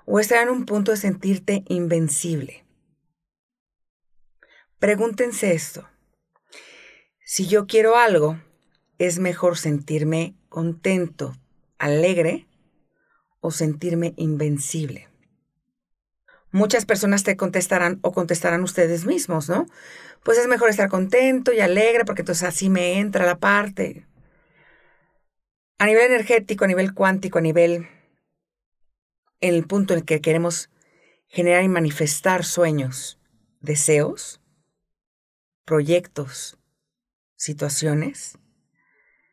O 0.06 0.18
está 0.18 0.40
en 0.42 0.49
un 0.49 0.64
punto 0.64 0.92
de 0.92 0.96
sentirte 0.96 1.64
invencible. 1.68 2.64
Pregúntense 4.78 5.52
esto. 5.52 5.87
Si 7.23 7.46
yo 7.46 7.66
quiero 7.66 7.96
algo, 7.96 8.40
¿es 8.99 9.18
mejor 9.18 9.58
sentirme 9.58 10.35
contento, 10.49 11.35
alegre 11.76 12.46
o 13.40 13.50
sentirme 13.50 14.14
invencible? 14.16 15.08
Muchas 16.56 16.86
personas 16.86 17.22
te 17.22 17.36
contestarán 17.36 17.98
o 18.00 18.12
contestarán 18.12 18.62
ustedes 18.62 19.04
mismos, 19.04 19.50
¿no? 19.50 19.66
Pues 20.25 20.38
es 20.38 20.48
mejor 20.48 20.70
estar 20.70 20.88
contento 20.88 21.52
y 21.52 21.60
alegre 21.60 22.06
porque 22.06 22.22
entonces 22.22 22.48
así 22.48 22.70
me 22.70 22.98
entra 22.98 23.26
la 23.26 23.36
parte. 23.36 24.06
A 25.76 25.84
nivel 25.84 26.06
energético, 26.06 26.64
a 26.64 26.68
nivel 26.68 26.94
cuántico, 26.94 27.36
a 27.36 27.42
nivel 27.42 27.86
en 29.42 29.54
el 29.54 29.66
punto 29.66 29.92
en 29.92 29.98
el 29.98 30.06
que 30.06 30.22
queremos 30.22 30.70
generar 31.28 31.62
y 31.62 31.68
manifestar 31.68 32.42
sueños, 32.42 33.20
deseos, 33.60 34.40
proyectos, 35.66 36.56
situaciones, 37.34 38.38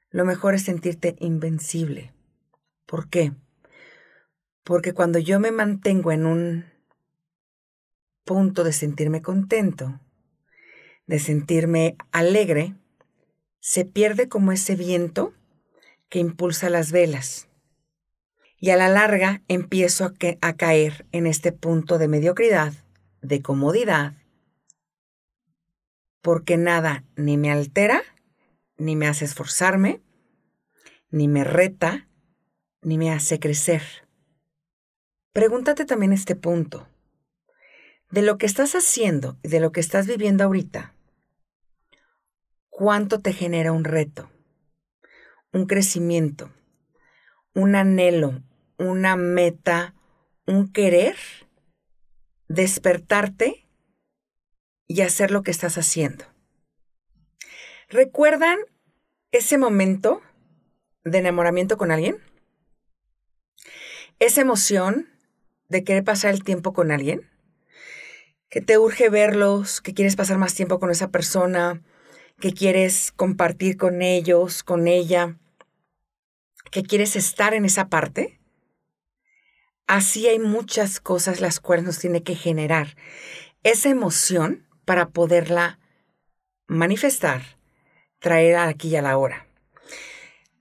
lo 0.09 0.25
mejor 0.25 0.55
es 0.55 0.63
sentirte 0.65 1.15
invencible. 1.19 2.13
¿Por 2.85 3.07
qué? 3.09 3.31
Porque 4.65 4.91
cuando 4.91 5.19
yo 5.19 5.39
me 5.39 5.51
mantengo 5.51 6.11
en 6.11 6.25
un 6.25 6.72
punto 8.23 8.63
de 8.63 8.73
sentirme 8.73 9.21
contento, 9.21 9.99
de 11.07 11.19
sentirme 11.19 11.97
alegre, 12.11 12.75
se 13.59 13.85
pierde 13.85 14.27
como 14.27 14.51
ese 14.51 14.75
viento 14.75 15.33
que 16.09 16.19
impulsa 16.19 16.69
las 16.69 16.91
velas. 16.91 17.47
Y 18.57 18.69
a 18.69 18.77
la 18.77 18.87
larga 18.87 19.41
empiezo 19.47 20.05
a, 20.05 20.13
a 20.41 20.53
caer 20.53 21.05
en 21.11 21.27
este 21.27 21.51
punto 21.51 21.97
de 21.97 22.07
mediocridad, 22.07 22.73
de 23.21 23.41
comodidad, 23.41 24.13
porque 26.21 26.57
nada 26.57 27.03
ni 27.15 27.37
me 27.37 27.51
altera, 27.51 28.01
ni 28.77 28.95
me 28.95 29.07
hace 29.07 29.25
esforzarme, 29.25 30.01
ni 31.09 31.27
me 31.27 31.43
reta, 31.43 32.07
ni 32.81 32.97
me 32.97 33.11
hace 33.11 33.39
crecer. 33.39 33.83
Pregúntate 35.33 35.85
también 35.85 36.13
este 36.13 36.35
punto. 36.35 36.87
De 38.13 38.21
lo 38.21 38.37
que 38.37 38.45
estás 38.45 38.75
haciendo 38.75 39.39
y 39.41 39.47
de 39.47 39.59
lo 39.59 39.71
que 39.71 39.79
estás 39.79 40.05
viviendo 40.05 40.43
ahorita, 40.43 40.93
¿cuánto 42.69 43.21
te 43.21 43.33
genera 43.33 43.71
un 43.71 43.85
reto, 43.85 44.29
un 45.51 45.65
crecimiento, 45.65 46.53
un 47.55 47.73
anhelo, 47.73 48.43
una 48.77 49.15
meta, 49.15 49.95
un 50.45 50.71
querer? 50.71 51.15
Despertarte 52.47 53.67
y 54.85 55.01
hacer 55.01 55.31
lo 55.31 55.41
que 55.41 55.49
estás 55.49 55.79
haciendo. 55.79 56.25
¿Recuerdan 57.89 58.59
ese 59.31 59.57
momento 59.57 60.21
de 61.03 61.17
enamoramiento 61.17 61.77
con 61.79 61.89
alguien? 61.89 62.19
Esa 64.19 64.41
emoción 64.41 65.09
de 65.67 65.83
querer 65.83 66.03
pasar 66.03 66.31
el 66.31 66.43
tiempo 66.43 66.73
con 66.73 66.91
alguien, 66.91 67.32
que 68.53 68.61
te 68.61 68.77
urge 68.77 69.09
verlos, 69.09 69.81
que 69.81 69.95
quieres 69.95 70.15
pasar 70.15 70.37
más 70.37 70.53
tiempo 70.53 70.79
con 70.79 70.91
esa 70.91 71.07
persona, 71.07 71.81
que 72.39 72.53
quieres 72.53 73.11
compartir 73.11 73.77
con 73.77 74.03
ellos, 74.03 74.61
con 74.61 74.87
ella, 74.87 75.39
que 76.69 76.83
quieres 76.83 77.15
estar 77.15 77.55
en 77.55 77.65
esa 77.65 77.87
parte. 77.89 78.39
Así 79.87 80.27
hay 80.27 80.37
muchas 80.37 80.99
cosas 80.99 81.41
las 81.41 81.59
cuales 81.59 81.83
nos 81.83 81.97
tiene 81.97 82.21
que 82.21 82.35
generar 82.35 82.95
esa 83.63 83.89
emoción 83.89 84.67
para 84.85 85.09
poderla 85.09 85.79
manifestar, 86.67 87.41
traer 88.19 88.57
aquí 88.57 88.89
y 88.89 88.97
a 88.97 89.01
la 89.01 89.17
hora. 89.17 89.47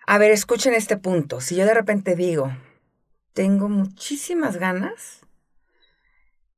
A 0.07 0.17
ver, 0.17 0.31
escuchen 0.31 0.73
este 0.73 0.97
punto. 0.97 1.43
Si 1.43 1.57
yo 1.57 1.67
de 1.67 1.75
repente 1.75 2.17
digo, 2.17 2.57
tengo 3.35 3.69
muchísimas 3.69 4.57
ganas 4.57 5.21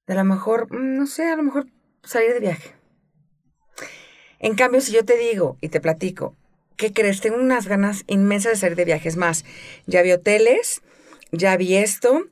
de 0.07 0.13
a 0.13 0.17
lo 0.17 0.25
mejor, 0.25 0.73
mm, 0.73 0.97
no 0.97 1.07
sé, 1.07 1.29
a 1.29 1.37
lo 1.37 1.43
mejor 1.43 1.67
salir 2.03 2.33
de 2.33 2.41
viaje. 2.41 2.75
En 4.39 4.55
cambio, 4.55 4.81
si 4.81 4.93
yo 4.93 5.05
te 5.05 5.17
digo 5.17 5.57
y 5.61 5.69
te 5.69 5.81
platico, 5.81 6.37
¿qué 6.77 6.93
crees? 6.93 7.21
Tengo 7.21 7.37
unas 7.37 7.67
ganas 7.67 8.05
inmensas 8.07 8.53
de 8.53 8.59
salir 8.59 8.77
de 8.77 8.85
viajes 8.85 9.17
más. 9.17 9.45
Ya 9.87 10.03
vi 10.03 10.13
hoteles, 10.13 10.83
ya 11.33 11.57
vi 11.57 11.77
esto, 11.77 12.27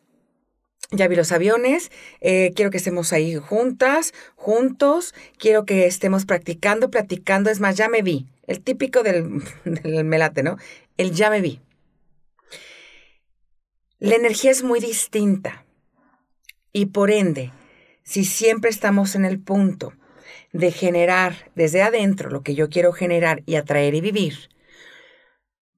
ya 0.90 1.08
vi 1.08 1.16
los 1.16 1.32
aviones, 1.32 1.90
eh, 2.20 2.52
quiero 2.54 2.70
que 2.70 2.76
estemos 2.76 3.12
ahí 3.12 3.36
juntas, 3.36 4.12
juntos, 4.36 5.14
quiero 5.38 5.64
que 5.64 5.86
estemos 5.86 6.26
practicando, 6.26 6.90
platicando, 6.90 7.50
es 7.50 7.60
más, 7.60 7.76
ya 7.76 7.88
me 7.88 8.02
vi, 8.02 8.26
el 8.46 8.60
típico 8.60 9.02
del, 9.02 9.42
del 9.64 10.04
melate, 10.04 10.42
¿no? 10.42 10.58
El 10.98 11.12
ya 11.12 11.30
me 11.30 11.40
vi. 11.40 11.60
La 13.98 14.16
energía 14.16 14.50
es 14.50 14.62
muy 14.62 14.80
distinta 14.80 15.64
y 16.72 16.86
por 16.86 17.10
ende, 17.10 17.52
si 18.02 18.24
siempre 18.24 18.70
estamos 18.70 19.14
en 19.14 19.24
el 19.24 19.40
punto 19.40 19.92
de 20.52 20.70
generar 20.70 21.50
desde 21.54 21.82
adentro 21.82 22.30
lo 22.30 22.42
que 22.42 22.54
yo 22.54 22.68
quiero 22.68 22.92
generar 22.92 23.42
y 23.46 23.56
atraer 23.56 23.94
y 23.94 24.00
vivir, 24.00 24.50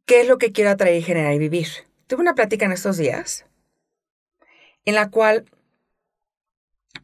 ¿qué 0.05 0.23
es 0.23 0.29
lo 0.29 0.39
que 0.39 0.53
quiero 0.53 0.71
atraer 0.71 1.03
generar 1.03 1.35
y 1.35 1.39
vivir? 1.39 1.69
Tuve 2.07 2.21
una 2.21 2.35
plática 2.35 2.67
en 2.67 2.73
estos 2.73 2.97
días 2.97 3.47
en 4.85 4.95
la 4.95 5.11
cual 5.11 5.45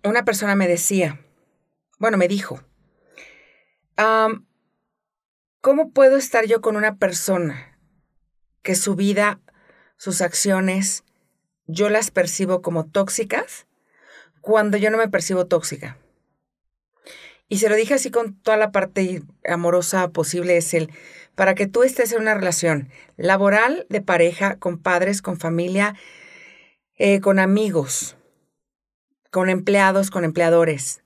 una 0.04 0.24
persona 0.24 0.54
me 0.54 0.68
decía, 0.68 1.20
bueno, 1.98 2.16
me 2.16 2.28
dijo, 2.28 2.62
¿cómo 5.60 5.90
puedo 5.92 6.16
estar 6.16 6.46
yo 6.46 6.60
con 6.60 6.76
una 6.76 6.96
persona 6.96 7.78
que 8.62 8.74
su 8.74 8.96
vida, 8.96 9.40
sus 9.96 10.20
acciones, 10.20 11.04
yo 11.66 11.88
las 11.88 12.10
percibo 12.10 12.62
como 12.62 12.86
tóxicas 12.86 13.66
cuando 14.40 14.76
yo 14.76 14.90
no 14.90 14.98
me 14.98 15.08
percibo 15.08 15.46
tóxica? 15.46 15.96
Y 17.48 17.58
se 17.58 17.68
lo 17.68 17.74
dije 17.74 17.94
así 17.94 18.10
con 18.10 18.40
toda 18.40 18.56
la 18.56 18.70
parte 18.70 19.22
amorosa 19.44 20.08
posible, 20.10 20.56
es 20.56 20.72
el, 20.72 20.90
para 21.34 21.54
que 21.54 21.66
tú 21.66 21.82
estés 21.82 22.12
en 22.12 22.22
una 22.22 22.34
relación 22.34 22.90
laboral, 23.16 23.86
de 23.88 24.00
pareja, 24.00 24.56
con 24.56 24.78
padres, 24.78 25.20
con 25.20 25.38
familia, 25.38 25.96
eh, 26.96 27.20
con 27.20 27.38
amigos, 27.38 28.16
con 29.30 29.48
empleados, 29.48 30.10
con 30.10 30.24
empleadores, 30.24 31.02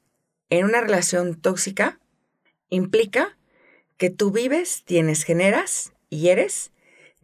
en 0.50 0.66
una 0.66 0.80
relación 0.80 1.34
tóxica, 1.40 1.98
implica 2.68 3.38
que 3.96 4.10
tú 4.10 4.30
vives, 4.30 4.82
tienes, 4.84 5.22
generas 5.22 5.92
y 6.10 6.28
eres 6.28 6.72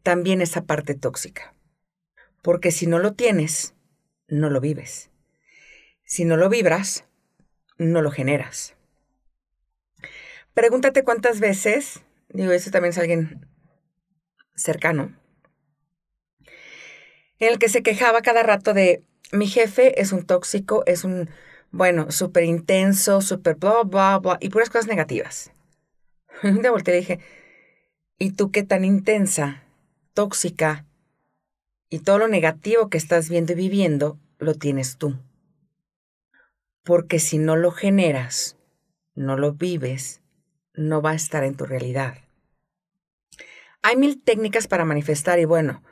también 0.02 0.40
esa 0.40 0.62
parte 0.64 0.94
tóxica. 0.94 1.54
Porque 2.42 2.70
si 2.70 2.86
no 2.86 2.98
lo 2.98 3.12
tienes, 3.12 3.74
no 4.28 4.48
lo 4.48 4.60
vives. 4.60 5.09
Si 6.10 6.24
no 6.24 6.36
lo 6.36 6.48
vibras, 6.48 7.04
no 7.78 8.02
lo 8.02 8.10
generas. 8.10 8.74
Pregúntate 10.54 11.04
cuántas 11.04 11.38
veces, 11.38 12.02
digo, 12.30 12.50
eso 12.50 12.72
también 12.72 12.90
es 12.90 12.98
alguien 12.98 13.46
cercano, 14.56 15.16
en 17.38 17.52
el 17.52 17.60
que 17.60 17.68
se 17.68 17.84
quejaba 17.84 18.22
cada 18.22 18.42
rato 18.42 18.74
de 18.74 19.04
mi 19.30 19.46
jefe 19.46 20.00
es 20.00 20.10
un 20.10 20.26
tóxico, 20.26 20.82
es 20.84 21.04
un, 21.04 21.30
bueno, 21.70 22.10
súper 22.10 22.42
intenso, 22.42 23.20
súper 23.20 23.54
bla, 23.54 23.84
bla, 23.84 24.18
bla, 24.18 24.38
y 24.40 24.48
puras 24.48 24.68
cosas 24.68 24.88
negativas. 24.88 25.52
De 26.42 26.70
volteé 26.70 26.96
y 26.96 27.00
dije, 27.02 27.20
¿y 28.18 28.32
tú 28.32 28.50
qué 28.50 28.64
tan 28.64 28.84
intensa, 28.84 29.62
tóxica 30.14 30.86
y 31.88 32.00
todo 32.00 32.18
lo 32.18 32.26
negativo 32.26 32.90
que 32.90 32.98
estás 32.98 33.28
viendo 33.28 33.52
y 33.52 33.54
viviendo 33.54 34.18
lo 34.40 34.54
tienes 34.54 34.96
tú? 34.96 35.16
Porque 36.82 37.18
si 37.18 37.38
no 37.38 37.56
lo 37.56 37.70
generas, 37.70 38.56
no 39.14 39.37
lo 39.37 39.52
vives, 39.52 40.22
no 40.75 41.02
va 41.02 41.10
a 41.10 41.14
estar 41.14 41.44
en 41.44 41.56
tu 41.56 41.66
realidad. 41.66 42.18
Hay 43.82 43.96
mil 43.96 44.22
técnicas 44.22 44.66
para 44.66 44.84
manifestar 44.84 45.38
y 45.38 45.44
bueno, 45.44 45.82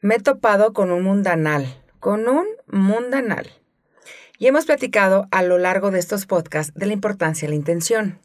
me 0.00 0.16
he 0.16 0.20
topado 0.20 0.72
con 0.72 0.90
un 0.90 1.02
mundanal, 1.02 1.82
con 2.00 2.28
un 2.28 2.46
mundanal. 2.66 3.50
Y 4.38 4.46
hemos 4.46 4.66
platicado 4.66 5.28
a 5.30 5.42
lo 5.42 5.58
largo 5.58 5.90
de 5.90 5.98
estos 5.98 6.26
podcasts 6.26 6.74
de 6.74 6.86
la 6.86 6.92
importancia 6.92 7.46
de 7.46 7.50
la 7.50 7.56
intención. 7.56 8.20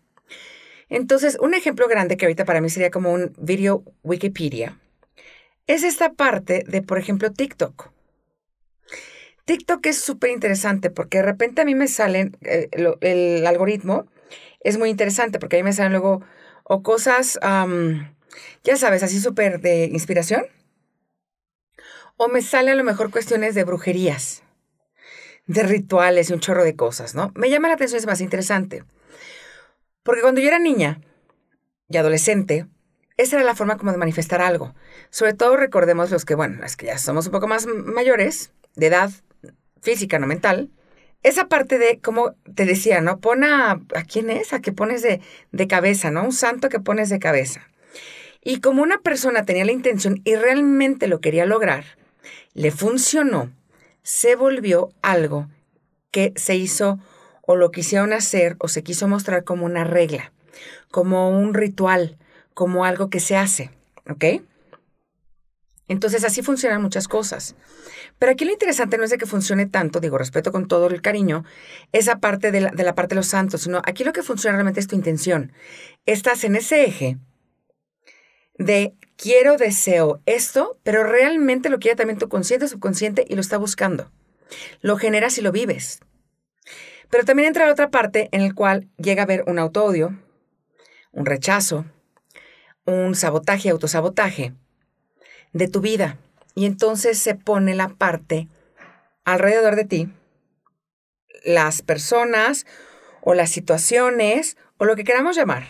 Entonces, 0.89 1.38
un 1.39 1.53
ejemplo 1.53 1.88
grande 1.88 2.17
que 2.17 2.25
ahorita 2.25 2.43
para 2.43 2.60
mí 2.60 2.69
sería 2.69 2.91
como 2.91 3.13
un 3.13 3.33
video 3.38 3.83
Wikipedia 4.03 4.77
es 5.67 5.83
esta 5.83 6.13
parte 6.13 6.65
de, 6.67 6.81
por 6.81 6.98
ejemplo, 6.98 7.31
TikTok. 7.31 7.91
TikTok 9.45 9.86
es 9.86 10.00
súper 10.00 10.31
interesante 10.31 10.89
porque 10.89 11.17
de 11.17 11.24
repente 11.24 11.62
a 11.62 11.65
mí 11.65 11.75
me 11.75 11.88
salen, 11.88 12.38
eh, 12.41 12.69
el 13.01 13.45
algoritmo 13.45 14.05
es 14.60 14.77
muy 14.77 14.89
interesante 14.89 15.39
porque 15.39 15.57
a 15.57 15.60
mí 15.60 15.63
me 15.63 15.74
salen 15.74 15.91
luego 15.91 16.21
o 16.63 16.83
cosas, 16.83 17.39
ya 18.63 18.75
sabes, 18.77 19.03
así 19.03 19.19
súper 19.19 19.60
de 19.60 19.86
inspiración 19.86 20.45
o 22.17 22.27
me 22.27 22.41
salen 22.41 22.74
a 22.74 22.75
lo 22.75 22.83
mejor 22.83 23.10
cuestiones 23.10 23.55
de 23.55 23.63
brujerías, 23.63 24.43
de 25.48 25.63
rituales 25.63 26.29
y 26.29 26.33
un 26.33 26.39
chorro 26.39 26.63
de 26.63 26.75
cosas, 26.75 27.15
¿no? 27.15 27.31
Me 27.36 27.50
llama 27.50 27.67
la 27.67 27.74
atención, 27.74 27.98
es 27.98 28.05
más 28.05 28.21
interesante. 28.21 28.83
Porque 30.03 30.21
cuando 30.21 30.39
yo 30.39 30.48
era 30.48 30.60
niña 30.60 31.01
y 31.89 31.98
adolescente, 31.98 32.67
esa 33.17 33.38
era 33.38 33.45
la 33.45 33.55
forma 33.55 33.77
como 33.77 33.91
de 33.91 33.98
manifestar 33.98 34.39
algo. 34.39 34.75
Sobre 35.10 35.33
todo 35.33 35.57
recordemos 35.57 36.12
los 36.12 36.24
que, 36.24 36.36
bueno, 36.36 36.60
las 36.62 36.75
que 36.75 36.86
ya 36.86 37.00
somos 37.00 37.25
un 37.25 37.31
poco 37.31 37.48
más 37.48 37.65
mayores, 37.65 38.51
de 38.75 38.86
edad 38.86 39.12
física, 39.81 40.19
no 40.19 40.27
mental. 40.27 40.69
Esa 41.23 41.47
parte 41.47 41.77
de, 41.77 42.00
como 42.00 42.33
te 42.55 42.65
decía, 42.65 43.01
¿no? 43.01 43.19
Pon 43.19 43.43
a, 43.43 43.71
¿a 43.71 44.03
quién 44.07 44.29
es? 44.29 44.53
A 44.53 44.61
que 44.61 44.71
pones 44.71 45.01
de, 45.01 45.21
de 45.51 45.67
cabeza, 45.67 46.09
¿no? 46.09 46.23
Un 46.23 46.33
santo 46.33 46.69
que 46.69 46.79
pones 46.79 47.09
de 47.09 47.19
cabeza. 47.19 47.67
Y 48.43 48.59
como 48.59 48.81
una 48.81 49.00
persona 49.00 49.45
tenía 49.45 49.65
la 49.65 49.71
intención 49.71 50.21
y 50.23 50.35
realmente 50.35 51.07
lo 51.07 51.21
quería 51.21 51.45
lograr, 51.45 51.83
le 52.53 52.71
funcionó, 52.71 53.51
se 54.01 54.35
volvió 54.35 54.89
algo 55.03 55.47
que 56.09 56.33
se 56.35 56.55
hizo 56.55 57.00
o 57.43 57.55
lo 57.55 57.71
quisieron 57.71 58.13
hacer 58.13 58.55
o 58.59 58.67
se 58.67 58.83
quiso 58.83 59.07
mostrar 59.07 59.43
como 59.43 59.65
una 59.65 59.83
regla, 59.83 60.31
como 60.89 61.29
un 61.29 61.53
ritual, 61.53 62.17
como 62.53 62.83
algo 62.83 63.09
que 63.09 63.19
se 63.19 63.38
hace, 63.38 63.69
¿ok? 64.09 64.41
Entonces 65.91 66.24
así 66.24 66.41
funcionan 66.41 66.81
muchas 66.81 67.10
cosas. 67.10 67.53
Pero 68.17 68.31
aquí 68.31 68.45
lo 68.45 68.53
interesante 68.53 68.98
no 68.98 69.03
es 69.03 69.10
de 69.10 69.17
que 69.17 69.25
funcione 69.25 69.65
tanto, 69.65 70.00
digo, 70.00 70.17
respeto 70.17 70.53
con 70.53 70.69
todo 70.69 70.88
el 70.88 71.01
cariño, 71.01 71.43
esa 71.91 72.19
parte 72.19 72.53
de 72.53 72.62
la, 72.62 72.71
la 72.71 72.95
parte 72.95 73.13
de 73.13 73.19
los 73.19 73.27
santos, 73.27 73.63
sino 73.63 73.81
aquí 73.83 74.05
lo 74.05 74.13
que 74.13 74.24
funciona 74.24 74.55
realmente 74.55 74.79
es 74.79 74.88
tu 74.88 74.95
intención. 74.95 75.51
Estás 76.05 76.45
en 76.45 76.55
ese 76.55 76.86
eje 76.86 77.17
de 78.57 78.93
quiero, 79.17 79.57
deseo 79.57 80.21
esto, 80.25 80.79
pero 80.83 81.03
realmente 81.03 81.67
lo 81.67 81.79
quiere 81.79 81.98
también 81.98 82.17
tu 82.17 82.29
consciente, 82.29 82.69
subconsciente 82.69 83.25
y 83.27 83.36
lo 83.36 83.41
está 83.41 83.57
buscando. 83.57 84.10
Lo 84.79 84.95
generas 84.95 85.38
y 85.39 85.41
lo 85.41 85.51
vives. 85.51 86.00
Pero 87.10 87.25
también 87.25 87.50
entra 87.50 87.65
la 87.65 87.74
otra 87.74 87.89
parte 87.89 88.29
en 88.31 88.39
el 88.39 88.55
cual 88.55 88.88
llega 88.95 89.24
a 89.24 89.25
haber 89.25 89.43
un 89.45 89.60
autoodio, 89.60 90.17
un 91.12 91.25
rechazo, 91.25 91.83
un 92.86 93.13
sabotaje, 93.13 93.69
autosabotaje 93.69 94.53
de 95.53 95.67
tu 95.67 95.81
vida. 95.81 96.17
Y 96.55 96.65
entonces 96.65 97.17
se 97.17 97.36
pone 97.36 97.75
la 97.75 97.89
parte 97.89 98.48
alrededor 99.24 99.75
de 99.75 99.86
ti, 99.86 100.10
las 101.43 101.81
personas 101.81 102.65
o 103.22 103.34
las 103.34 103.50
situaciones 103.51 104.58
o 104.77 104.86
lo 104.86 104.96
que 104.96 105.03
queramos 105.03 105.36
llamar. 105.36 105.63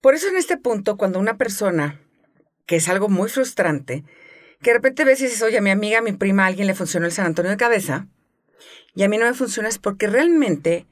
Por 0.00 0.14
eso 0.14 0.28
en 0.28 0.36
este 0.36 0.56
punto, 0.56 0.96
cuando 0.96 1.18
una 1.18 1.36
persona, 1.36 2.00
que 2.66 2.76
es 2.76 2.88
algo 2.88 3.08
muy 3.08 3.28
frustrante, 3.28 4.04
que 4.62 4.70
de 4.70 4.74
repente 4.74 5.04
ves 5.04 5.20
y 5.20 5.24
dices, 5.24 5.42
oye, 5.42 5.58
a 5.58 5.62
mi 5.62 5.70
amiga, 5.70 5.98
a 5.98 6.02
mi 6.02 6.12
prima, 6.12 6.44
a 6.44 6.46
alguien 6.46 6.66
le 6.66 6.74
funcionó 6.74 7.06
el 7.06 7.12
San 7.12 7.26
Antonio 7.26 7.50
de 7.50 7.56
cabeza, 7.56 8.06
y 8.94 9.02
a 9.02 9.08
mí 9.08 9.18
no 9.18 9.26
me 9.26 9.34
funciona 9.34 9.68
es 9.68 9.78
porque 9.78 10.06
realmente 10.06 10.86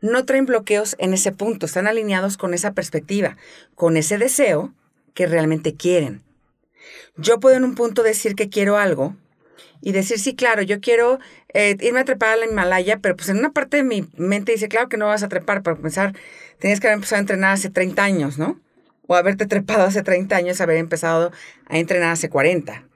no 0.00 0.24
traen 0.24 0.46
bloqueos 0.46 0.96
en 0.98 1.14
ese 1.14 1.32
punto, 1.32 1.66
están 1.66 1.86
alineados 1.86 2.36
con 2.36 2.54
esa 2.54 2.72
perspectiva, 2.72 3.36
con 3.74 3.96
ese 3.96 4.18
deseo 4.18 4.74
que 5.14 5.26
realmente 5.26 5.74
quieren. 5.74 6.22
Yo 7.16 7.40
puedo 7.40 7.56
en 7.56 7.64
un 7.64 7.74
punto 7.74 8.02
decir 8.02 8.34
que 8.34 8.48
quiero 8.48 8.78
algo 8.78 9.16
y 9.82 9.92
decir, 9.92 10.18
sí, 10.18 10.34
claro, 10.34 10.62
yo 10.62 10.80
quiero 10.80 11.18
eh, 11.54 11.76
irme 11.80 12.00
a 12.00 12.04
trepar 12.04 12.30
a 12.30 12.36
la 12.36 12.46
Himalaya, 12.46 12.98
pero 12.98 13.16
pues 13.16 13.28
en 13.28 13.38
una 13.38 13.52
parte 13.52 13.78
de 13.78 13.82
mi 13.82 14.08
mente 14.16 14.52
dice, 14.52 14.68
claro 14.68 14.88
que 14.88 14.96
no 14.96 15.06
vas 15.06 15.22
a 15.22 15.28
trepar, 15.28 15.62
para 15.62 15.76
pensar, 15.76 16.14
tenías 16.58 16.80
que 16.80 16.86
haber 16.86 16.96
empezado 16.96 17.18
a 17.18 17.20
entrenar 17.20 17.52
hace 17.52 17.70
30 17.70 18.02
años, 18.02 18.38
¿no? 18.38 18.60
O 19.06 19.14
haberte 19.14 19.46
trepado 19.46 19.84
hace 19.84 20.02
30 20.02 20.36
años, 20.36 20.60
haber 20.60 20.76
empezado 20.76 21.32
a 21.66 21.78
entrenar 21.78 22.12
hace 22.12 22.28
40. 22.28 22.86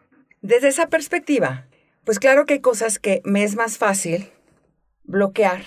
Desde 0.43 0.69
esa 0.69 0.89
perspectiva, 0.89 1.67
pues 2.05 2.19
claro 2.19 2.45
que 2.45 2.55
hay 2.55 2.61
cosas 2.61 2.99
que 2.99 3.23
me 3.25 3.45
es 3.45 3.57
más 3.57 3.79
fácil 3.79 4.31
bloquear 5.05 5.65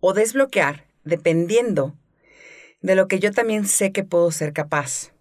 o 0.00 0.12
desbloquear 0.12 0.84
dependiendo 1.04 1.96
de 2.82 2.94
lo 2.94 3.08
que 3.08 3.18
yo 3.18 3.32
también 3.32 3.66
sé 3.66 3.92
que 3.92 4.04
puedo 4.04 4.30
ser 4.30 4.52
capaz. 4.52 5.12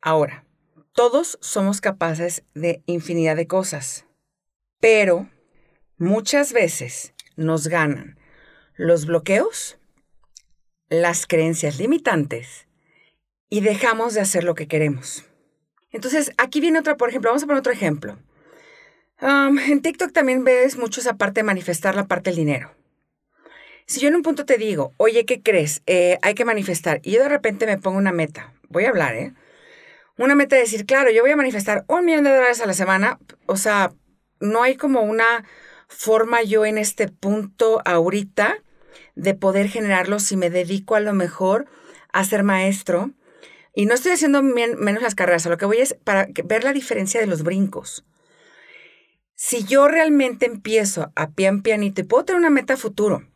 Ahora, 0.00 0.44
todos 0.92 1.38
somos 1.40 1.80
capaces 1.80 2.44
de 2.54 2.82
infinidad 2.86 3.36
de 3.36 3.46
cosas, 3.46 4.04
pero 4.80 5.28
muchas 5.96 6.52
veces 6.52 7.14
nos 7.36 7.68
ganan 7.68 8.18
los 8.76 9.06
bloqueos, 9.06 9.78
las 10.88 11.26
creencias 11.26 11.78
limitantes 11.78 12.66
y 13.48 13.60
dejamos 13.60 14.14
de 14.14 14.20
hacer 14.20 14.44
lo 14.44 14.54
que 14.54 14.68
queremos. 14.68 15.24
Entonces, 15.90 16.32
aquí 16.36 16.60
viene 16.60 16.78
otra, 16.78 16.96
por 16.96 17.08
ejemplo, 17.08 17.30
vamos 17.30 17.42
a 17.42 17.46
poner 17.46 17.60
otro 17.60 17.72
ejemplo. 17.72 18.18
en 19.20 19.82
TikTok 19.82 20.12
también 20.12 20.44
ves 20.44 20.76
mucho 20.76 21.00
esa 21.00 21.16
parte 21.16 21.40
de 21.40 21.44
manifestar 21.44 21.94
la 21.94 22.06
parte 22.06 22.30
del 22.30 22.38
dinero. 22.38 22.74
Si 23.86 24.00
yo 24.00 24.08
en 24.08 24.14
un 24.14 24.22
punto 24.22 24.46
te 24.46 24.58
digo, 24.58 24.92
oye, 24.96 25.24
¿qué 25.24 25.42
crees? 25.42 25.82
Eh, 25.86 26.18
hay 26.22 26.34
que 26.34 26.44
manifestar. 26.44 27.00
Y 27.02 27.12
yo 27.12 27.22
de 27.22 27.28
repente 27.28 27.66
me 27.66 27.78
pongo 27.78 27.98
una 27.98 28.12
meta. 28.12 28.52
Voy 28.68 28.84
a 28.84 28.90
hablar, 28.90 29.14
¿eh? 29.14 29.34
Una 30.18 30.34
meta 30.34 30.56
de 30.56 30.62
decir, 30.62 30.84
claro, 30.84 31.10
yo 31.10 31.22
voy 31.22 31.30
a 31.30 31.36
manifestar 31.36 31.84
un 31.88 32.04
millón 32.04 32.24
de 32.24 32.30
dólares 32.30 32.60
a 32.60 32.66
la 32.66 32.74
semana. 32.74 33.18
O 33.46 33.56
sea, 33.56 33.92
no 34.40 34.62
hay 34.62 34.76
como 34.76 35.02
una 35.02 35.44
forma 35.88 36.42
yo 36.42 36.64
en 36.64 36.78
este 36.78 37.08
punto 37.08 37.80
ahorita 37.84 38.58
de 39.14 39.34
poder 39.34 39.68
generarlo 39.68 40.18
si 40.18 40.36
me 40.36 40.50
dedico 40.50 40.94
a 40.94 41.00
lo 41.00 41.12
mejor 41.12 41.66
a 42.12 42.24
ser 42.24 42.42
maestro. 42.42 43.10
Y 43.74 43.86
no 43.86 43.94
estoy 43.94 44.12
haciendo 44.12 44.42
menos 44.42 45.02
las 45.02 45.14
carreras, 45.14 45.46
a 45.46 45.48
lo 45.48 45.56
que 45.56 45.64
voy 45.64 45.78
es 45.78 45.94
para 46.04 46.28
ver 46.44 46.62
la 46.62 46.74
diferencia 46.74 47.20
de 47.20 47.26
los 47.26 47.42
brincos. 47.42 48.04
Si 49.34 49.64
yo 49.64 49.88
realmente 49.88 50.44
empiezo 50.46 51.10
a 51.16 51.30
pian 51.30 51.62
pianito 51.62 52.02
y 52.02 52.04
puedo 52.04 52.24
tener 52.24 52.38
una 52.38 52.50
meta 52.50 52.76
futuro, 52.76 53.26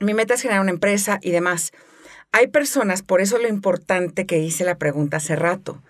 mi 0.00 0.14
meta 0.14 0.34
es 0.34 0.42
generar 0.42 0.60
una 0.60 0.70
empresa 0.70 1.18
y 1.22 1.32
demás. 1.32 1.72
Hay 2.38 2.48
personas, 2.48 3.00
por 3.00 3.22
eso 3.22 3.38
lo 3.38 3.48
importante 3.48 4.26
que 4.26 4.36
hice 4.36 4.66
la 4.66 4.76
pregunta 4.76 5.16
hace 5.16 5.36
rato, 5.36 5.82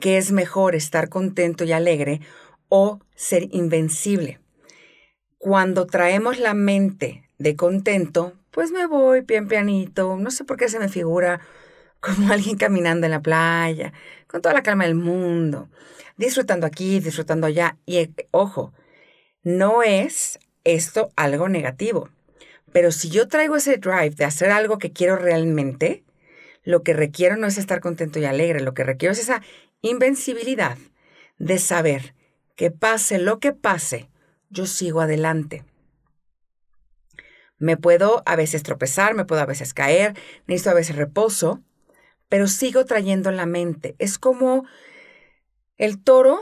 que 0.00 0.18
es 0.18 0.32
mejor 0.32 0.74
estar 0.74 1.08
contento 1.08 1.62
y 1.62 1.70
alegre 1.70 2.20
o 2.68 2.98
ser 3.14 3.46
invencible. 3.52 4.40
Cuando 5.38 5.86
traemos 5.86 6.40
la 6.40 6.54
mente 6.54 7.30
de 7.38 7.54
contento, 7.54 8.32
pues 8.50 8.72
me 8.72 8.88
voy 8.88 9.20
bien 9.20 9.46
pianito, 9.46 10.16
no 10.16 10.32
sé 10.32 10.42
por 10.42 10.56
qué 10.56 10.68
se 10.68 10.80
me 10.80 10.88
figura 10.88 11.40
como 12.00 12.32
alguien 12.32 12.56
caminando 12.56 13.06
en 13.06 13.12
la 13.12 13.22
playa, 13.22 13.92
con 14.26 14.42
toda 14.42 14.56
la 14.56 14.64
calma 14.64 14.86
del 14.86 14.96
mundo, 14.96 15.68
disfrutando 16.16 16.66
aquí, 16.66 16.98
disfrutando 16.98 17.46
allá. 17.46 17.76
Y 17.86 18.10
ojo, 18.32 18.72
no 19.44 19.84
es 19.84 20.40
esto 20.64 21.12
algo 21.14 21.48
negativo. 21.48 22.08
Pero 22.72 22.90
si 22.90 23.10
yo 23.10 23.28
traigo 23.28 23.56
ese 23.56 23.76
drive 23.76 24.10
de 24.10 24.24
hacer 24.24 24.50
algo 24.50 24.78
que 24.78 24.92
quiero 24.92 25.16
realmente, 25.16 26.04
lo 26.64 26.82
que 26.82 26.94
requiero 26.94 27.36
no 27.36 27.46
es 27.46 27.58
estar 27.58 27.80
contento 27.80 28.18
y 28.18 28.24
alegre, 28.24 28.60
lo 28.60 28.74
que 28.74 28.84
requiero 28.84 29.12
es 29.12 29.18
esa 29.18 29.42
invencibilidad 29.82 30.78
de 31.38 31.58
saber 31.58 32.14
que 32.56 32.70
pase 32.70 33.18
lo 33.18 33.40
que 33.40 33.52
pase, 33.52 34.08
yo 34.48 34.66
sigo 34.66 35.00
adelante. 35.00 35.64
Me 37.58 37.76
puedo 37.76 38.22
a 38.26 38.36
veces 38.36 38.62
tropezar, 38.62 39.14
me 39.14 39.24
puedo 39.24 39.40
a 39.40 39.46
veces 39.46 39.74
caer, 39.74 40.16
necesito 40.46 40.70
a 40.70 40.74
veces 40.74 40.96
reposo, 40.96 41.62
pero 42.28 42.48
sigo 42.48 42.84
trayendo 42.84 43.30
en 43.30 43.36
la 43.36 43.46
mente. 43.46 43.94
Es 43.98 44.18
como 44.18 44.64
el 45.78 46.02
toro 46.02 46.40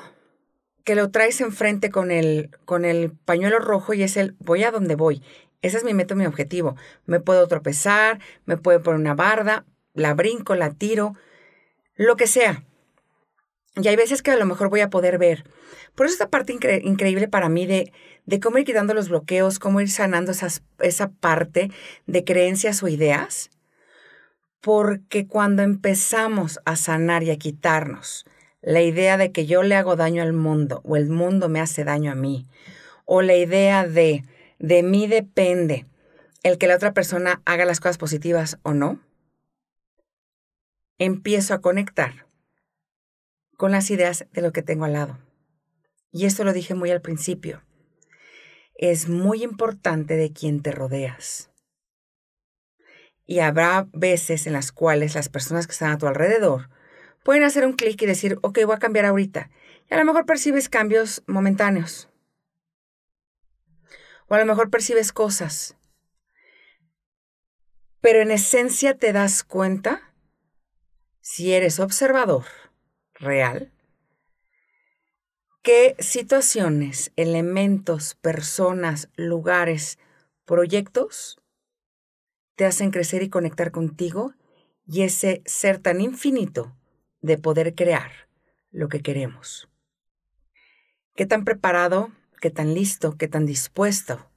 que 0.84 0.94
lo 0.94 1.10
traes 1.10 1.40
enfrente 1.40 1.90
con 1.90 2.10
el, 2.10 2.50
con 2.64 2.84
el 2.84 3.12
pañuelo 3.12 3.58
rojo 3.58 3.92
y 3.94 4.02
es 4.02 4.16
el 4.16 4.34
voy 4.38 4.64
a 4.64 4.70
donde 4.70 4.96
voy. 4.96 5.22
Ese 5.62 5.76
es 5.76 5.84
mi 5.84 5.94
método, 5.94 6.18
mi 6.18 6.26
objetivo. 6.26 6.76
Me 7.06 7.20
puedo 7.20 7.46
tropezar, 7.48 8.18
me 8.46 8.56
puedo 8.56 8.82
poner 8.82 9.00
una 9.00 9.14
barda, 9.14 9.64
la 9.94 10.14
brinco, 10.14 10.54
la 10.54 10.70
tiro, 10.70 11.14
lo 11.96 12.16
que 12.16 12.26
sea. 12.26 12.64
Y 13.76 13.86
hay 13.88 13.96
veces 13.96 14.22
que 14.22 14.30
a 14.30 14.36
lo 14.36 14.46
mejor 14.46 14.68
voy 14.68 14.80
a 14.80 14.90
poder 14.90 15.18
ver. 15.18 15.44
Por 15.94 16.06
eso 16.06 16.14
esta 16.14 16.30
parte 16.30 16.52
increíble 16.82 17.28
para 17.28 17.48
mí 17.48 17.66
de, 17.66 17.92
de 18.26 18.40
cómo 18.40 18.58
ir 18.58 18.64
quitando 18.64 18.94
los 18.94 19.08
bloqueos, 19.08 19.58
cómo 19.58 19.80
ir 19.80 19.90
sanando 19.90 20.32
esa 20.32 21.10
parte 21.20 21.70
de 22.06 22.24
creencias 22.24 22.82
o 22.82 22.88
ideas. 22.88 23.50
Porque 24.60 25.26
cuando 25.26 25.62
empezamos 25.62 26.60
a 26.64 26.76
sanar 26.76 27.22
y 27.22 27.30
a 27.30 27.38
quitarnos 27.38 28.26
la 28.62 28.82
idea 28.82 29.16
de 29.16 29.32
que 29.32 29.46
yo 29.46 29.62
le 29.62 29.74
hago 29.74 29.96
daño 29.96 30.22
al 30.22 30.32
mundo 30.32 30.82
o 30.84 30.96
el 30.96 31.08
mundo 31.08 31.48
me 31.48 31.60
hace 31.60 31.84
daño 31.84 32.12
a 32.12 32.14
mí, 32.14 32.46
o 33.04 33.22
la 33.22 33.34
idea 33.34 33.86
de 33.86 34.24
de 34.60 34.82
mí 34.82 35.06
depende 35.06 35.86
el 36.42 36.58
que 36.58 36.66
la 36.66 36.76
otra 36.76 36.92
persona 36.92 37.42
haga 37.46 37.64
las 37.64 37.80
cosas 37.80 37.98
positivas 37.98 38.58
o 38.62 38.74
no, 38.74 39.00
empiezo 40.98 41.54
a 41.54 41.60
conectar 41.60 42.26
con 43.56 43.72
las 43.72 43.90
ideas 43.90 44.26
de 44.32 44.42
lo 44.42 44.52
que 44.52 44.62
tengo 44.62 44.84
al 44.84 44.92
lado. 44.92 45.18
Y 46.12 46.26
esto 46.26 46.44
lo 46.44 46.52
dije 46.52 46.74
muy 46.74 46.90
al 46.90 47.00
principio. 47.00 47.62
Es 48.74 49.08
muy 49.08 49.42
importante 49.42 50.16
de 50.16 50.32
quién 50.32 50.62
te 50.62 50.72
rodeas. 50.72 51.50
Y 53.26 53.38
habrá 53.40 53.88
veces 53.92 54.46
en 54.46 54.52
las 54.52 54.72
cuales 54.72 55.14
las 55.14 55.28
personas 55.28 55.66
que 55.66 55.72
están 55.72 55.92
a 55.92 55.98
tu 55.98 56.06
alrededor 56.06 56.68
pueden 57.22 57.44
hacer 57.44 57.64
un 57.64 57.74
clic 57.74 58.00
y 58.02 58.06
decir, 58.06 58.38
ok, 58.42 58.58
voy 58.66 58.76
a 58.76 58.78
cambiar 58.78 59.06
ahorita. 59.06 59.50
Y 59.90 59.94
a 59.94 59.98
lo 59.98 60.04
mejor 60.04 60.26
percibes 60.26 60.68
cambios 60.68 61.22
momentáneos. 61.26 62.09
O 64.30 64.34
a 64.34 64.38
lo 64.38 64.46
mejor 64.46 64.70
percibes 64.70 65.12
cosas. 65.12 65.76
Pero 68.00 68.20
en 68.20 68.30
esencia 68.30 68.96
te 68.96 69.12
das 69.12 69.42
cuenta, 69.42 70.14
si 71.20 71.52
eres 71.52 71.80
observador 71.80 72.44
real, 73.14 73.72
qué 75.62 75.96
situaciones, 75.98 77.12
elementos, 77.16 78.14
personas, 78.14 79.10
lugares, 79.16 79.98
proyectos 80.44 81.40
te 82.54 82.66
hacen 82.66 82.92
crecer 82.92 83.24
y 83.24 83.30
conectar 83.30 83.72
contigo 83.72 84.34
y 84.86 85.02
ese 85.02 85.42
ser 85.44 85.78
tan 85.78 86.00
infinito 86.00 86.76
de 87.20 87.36
poder 87.36 87.74
crear 87.74 88.12
lo 88.70 88.88
que 88.88 89.00
queremos. 89.02 89.68
¿Qué 91.16 91.26
tan 91.26 91.44
preparado 91.44 92.12
qué 92.40 92.50
tan 92.50 92.74
listo, 92.74 93.16
qué 93.16 93.28
tan 93.28 93.46
dispuesto 93.46 94.30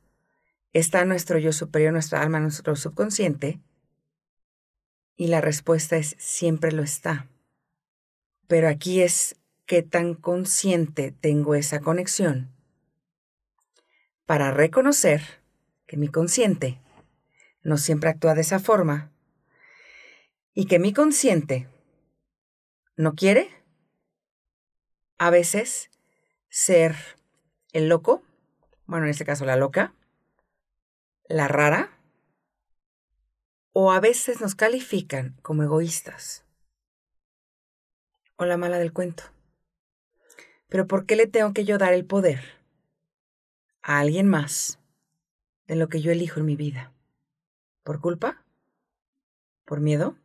está 0.74 1.06
nuestro 1.06 1.38
yo 1.38 1.54
superior, 1.54 1.94
nuestra 1.94 2.22
alma, 2.22 2.40
nuestro 2.40 2.76
subconsciente. 2.76 3.62
Y 5.16 5.28
la 5.28 5.42
respuesta 5.42 5.96
es 5.98 6.16
siempre 6.18 6.72
lo 6.72 6.82
está. 6.84 7.30
Pero 8.48 8.68
aquí 8.68 9.02
es 9.02 9.36
qué 9.66 9.84
tan 9.84 10.16
consciente 10.16 11.12
tengo 11.12 11.56
esa 11.56 11.80
conexión 11.80 12.52
para 14.26 14.52
reconocer 14.52 15.22
que 15.86 15.98
mi 15.98 16.08
consciente 16.08 16.82
no 17.62 17.78
siempre 17.78 18.10
actúa 18.10 18.36
de 18.36 18.42
esa 18.42 18.60
forma 18.60 19.12
y 20.54 20.66
que 20.66 20.80
mi 20.80 20.94
consciente 20.94 21.68
no 22.96 23.16
quiere 23.16 23.50
a 25.18 25.30
veces 25.30 25.90
ser 26.50 26.96
el 27.74 27.90
loco, 27.90 28.24
bueno, 28.86 29.06
en 29.06 29.12
este 29.12 29.26
caso 29.26 29.46
la 29.46 29.58
loca, 29.58 29.94
la 31.28 31.48
rara, 31.48 31.98
o 33.74 33.92
a 33.92 34.00
veces 34.00 34.40
nos 34.40 34.56
califican 34.56 35.36
como 35.42 35.64
egoístas 35.64 36.46
o 38.36 38.46
la 38.46 38.58
mala 38.58 38.78
del 38.78 38.94
cuento. 38.94 39.24
Pero 40.70 40.88
¿por 40.88 41.06
qué 41.06 41.16
le 41.16 41.28
tengo 41.28 41.54
que 41.54 41.66
yo 41.66 41.78
dar 41.78 41.94
el 41.94 42.06
poder 42.06 42.42
a 43.82 44.00
alguien 44.00 44.28
más 44.28 44.80
de 45.68 45.76
lo 45.76 45.90
que 45.90 46.02
yo 46.02 46.12
elijo 46.12 46.40
en 46.40 46.46
mi 46.46 46.56
vida? 46.56 46.94
¿Por 47.84 48.00
culpa? 48.00 48.44
¿Por 49.66 49.80
miedo? 49.80 50.16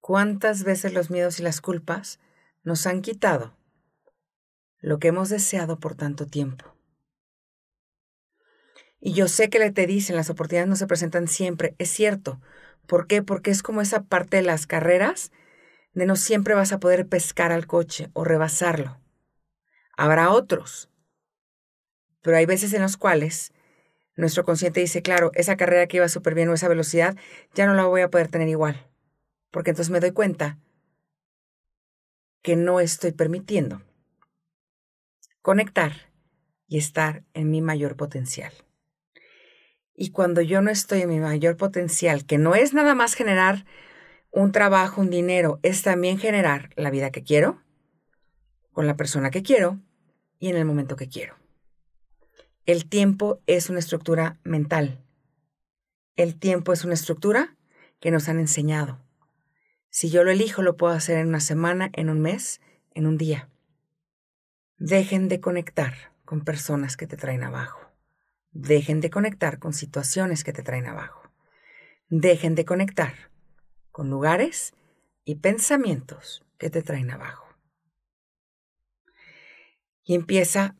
¿Cuántas 0.00 0.64
veces 0.64 0.92
los 0.92 1.10
miedos 1.10 1.38
y 1.38 1.44
las 1.44 1.60
culpas 1.60 2.18
nos 2.64 2.86
han 2.86 3.02
quitado 3.02 3.54
lo 4.82 4.98
que 4.98 5.08
hemos 5.08 5.30
deseado 5.30 5.78
por 5.78 5.94
tanto 5.94 6.26
tiempo? 6.26 6.76
Y 9.00 9.14
yo 9.14 9.28
sé 9.28 9.48
que 9.48 9.58
le 9.58 9.70
te 9.70 9.86
dicen, 9.86 10.16
las 10.16 10.28
oportunidades 10.28 10.68
no 10.68 10.76
se 10.76 10.86
presentan 10.86 11.28
siempre, 11.28 11.74
es 11.78 11.88
cierto. 11.88 12.40
¿Por 12.86 13.06
qué? 13.06 13.22
Porque 13.22 13.50
es 13.50 13.62
como 13.62 13.80
esa 13.80 14.02
parte 14.02 14.36
de 14.38 14.42
las 14.42 14.66
carreras 14.66 15.32
de 15.94 16.04
no 16.04 16.16
siempre 16.16 16.54
vas 16.54 16.72
a 16.72 16.80
poder 16.80 17.06
pescar 17.06 17.52
al 17.52 17.66
coche 17.66 18.10
o 18.12 18.24
rebasarlo. 18.24 19.00
Habrá 19.96 20.30
otros, 20.30 20.88
pero 22.20 22.36
hay 22.36 22.46
veces 22.46 22.72
en 22.72 22.82
los 22.82 22.96
cuales 22.96 23.52
nuestro 24.16 24.44
consciente 24.44 24.80
dice, 24.80 25.02
claro, 25.02 25.30
esa 25.34 25.56
carrera 25.56 25.86
que 25.86 25.98
iba 25.98 26.08
súper 26.08 26.34
bien 26.34 26.48
o 26.48 26.54
esa 26.54 26.68
velocidad, 26.68 27.16
ya 27.54 27.66
no 27.66 27.74
la 27.74 27.84
voy 27.84 28.00
a 28.00 28.10
poder 28.10 28.28
tener 28.28 28.48
igual, 28.48 28.88
porque 29.50 29.70
entonces 29.70 29.90
me 29.90 30.00
doy 30.00 30.12
cuenta 30.12 30.58
que 32.42 32.56
no 32.56 32.80
estoy 32.80 33.12
permitiendo 33.12 33.82
conectar 35.42 36.12
y 36.66 36.78
estar 36.78 37.24
en 37.34 37.50
mi 37.50 37.60
mayor 37.60 37.96
potencial. 37.96 38.52
Y 39.94 40.10
cuando 40.10 40.40
yo 40.40 40.62
no 40.62 40.70
estoy 40.70 41.02
en 41.02 41.10
mi 41.10 41.20
mayor 41.20 41.56
potencial, 41.56 42.24
que 42.24 42.38
no 42.38 42.54
es 42.54 42.72
nada 42.72 42.94
más 42.94 43.14
generar 43.14 43.66
un 44.30 44.50
trabajo, 44.52 45.00
un 45.00 45.10
dinero, 45.10 45.60
es 45.62 45.82
también 45.82 46.18
generar 46.18 46.70
la 46.76 46.90
vida 46.90 47.10
que 47.10 47.22
quiero, 47.22 47.60
con 48.72 48.86
la 48.86 48.96
persona 48.96 49.30
que 49.30 49.42
quiero 49.42 49.78
y 50.38 50.48
en 50.48 50.56
el 50.56 50.64
momento 50.64 50.96
que 50.96 51.08
quiero. 51.08 51.36
El 52.64 52.88
tiempo 52.88 53.42
es 53.46 53.68
una 53.68 53.80
estructura 53.80 54.40
mental. 54.44 55.04
El 56.16 56.38
tiempo 56.38 56.72
es 56.72 56.84
una 56.84 56.94
estructura 56.94 57.56
que 58.00 58.10
nos 58.10 58.28
han 58.28 58.38
enseñado. 58.38 58.98
Si 59.90 60.08
yo 60.08 60.24
lo 60.24 60.30
elijo, 60.30 60.62
lo 60.62 60.76
puedo 60.76 60.94
hacer 60.94 61.18
en 61.18 61.28
una 61.28 61.40
semana, 61.40 61.90
en 61.92 62.08
un 62.08 62.20
mes, 62.20 62.60
en 62.94 63.06
un 63.06 63.18
día. 63.18 63.51
Dejen 64.84 65.28
de 65.28 65.40
conectar 65.40 65.94
con 66.24 66.40
personas 66.40 66.96
que 66.96 67.06
te 67.06 67.16
traen 67.16 67.44
abajo. 67.44 67.88
Dejen 68.50 69.00
de 69.00 69.10
conectar 69.10 69.60
con 69.60 69.74
situaciones 69.74 70.42
que 70.42 70.52
te 70.52 70.64
traen 70.64 70.86
abajo. 70.86 71.30
Dejen 72.08 72.56
de 72.56 72.64
conectar 72.64 73.14
con 73.92 74.10
lugares 74.10 74.74
y 75.24 75.36
pensamientos 75.36 76.44
que 76.58 76.68
te 76.68 76.82
traen 76.82 77.12
abajo. 77.12 77.46
Y 80.02 80.16
empieza 80.16 80.74